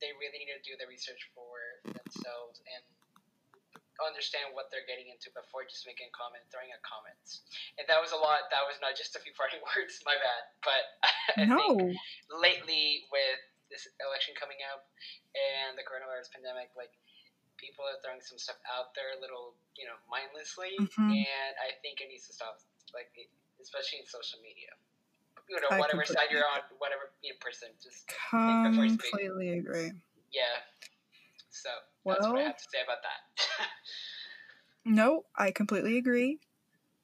[0.00, 2.82] they really need to do the research for themselves and
[4.04, 7.40] understand what they're getting into before just making a comment, throwing out comments.
[7.80, 8.52] And that was a lot.
[8.52, 10.04] That was not just a few parting words.
[10.04, 10.42] My bad.
[10.60, 10.82] But
[11.40, 11.56] I no.
[11.56, 11.96] think
[12.28, 13.40] lately with
[13.72, 14.84] this election coming up
[15.32, 16.92] and the coronavirus pandemic, like
[17.56, 21.16] people are throwing some stuff out there a little, you know, mindlessly, Mhm.
[21.16, 22.60] and I think it needs to stop.
[22.92, 23.10] Like,
[23.64, 24.70] especially in social media.
[25.48, 27.02] You know, I whatever side you're on, whatever
[27.40, 28.10] person, just.
[28.30, 29.92] Completely agree.
[30.32, 30.42] yeah.
[31.50, 31.70] So
[32.04, 33.66] that's what I have to say about that.
[34.88, 36.38] No, I completely agree.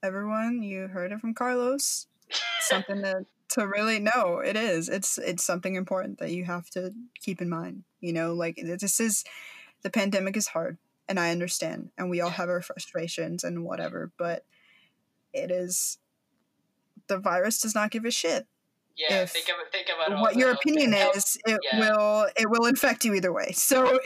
[0.04, 2.06] Everyone, you heard it from Carlos.
[2.60, 4.38] Something to to really know.
[4.38, 4.88] It is.
[4.88, 7.82] It's it's something important that you have to keep in mind.
[8.00, 9.24] You know, like this is
[9.82, 10.78] the pandemic is hard,
[11.08, 14.12] and I understand, and we all have our frustrations and whatever.
[14.16, 14.44] But
[15.32, 15.98] it is
[17.12, 18.46] the virus does not give a shit
[18.96, 21.38] yeah, If think about think about what your opinion is.
[21.46, 21.78] It yeah.
[21.80, 23.52] will it will infect you either way.
[23.52, 23.82] So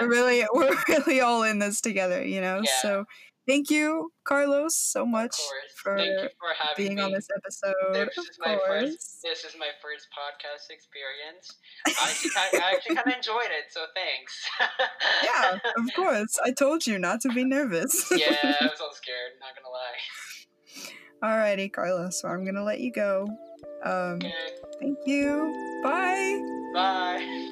[0.00, 2.24] we're really we're really all in this together.
[2.24, 2.60] You know.
[2.64, 2.70] Yeah.
[2.82, 3.04] So
[3.46, 5.36] thank you, Carlos, so much
[5.76, 7.02] for for having being me.
[7.02, 7.74] on this episode.
[7.92, 9.22] This is my first.
[9.22, 11.56] This is my first podcast experience.
[11.86, 14.46] I actually, kind- I actually kind of enjoyed it, so thanks.
[15.24, 16.38] yeah, of course.
[16.44, 18.10] I told you not to be nervous.
[18.10, 19.38] yeah, I was all scared.
[19.40, 20.96] Not gonna lie.
[21.22, 22.10] Alrighty, Carla.
[22.12, 23.28] So I'm gonna let you go.
[23.84, 24.32] Um, okay.
[24.80, 25.80] Thank you.
[25.82, 26.40] Bye.
[26.72, 27.50] Bye.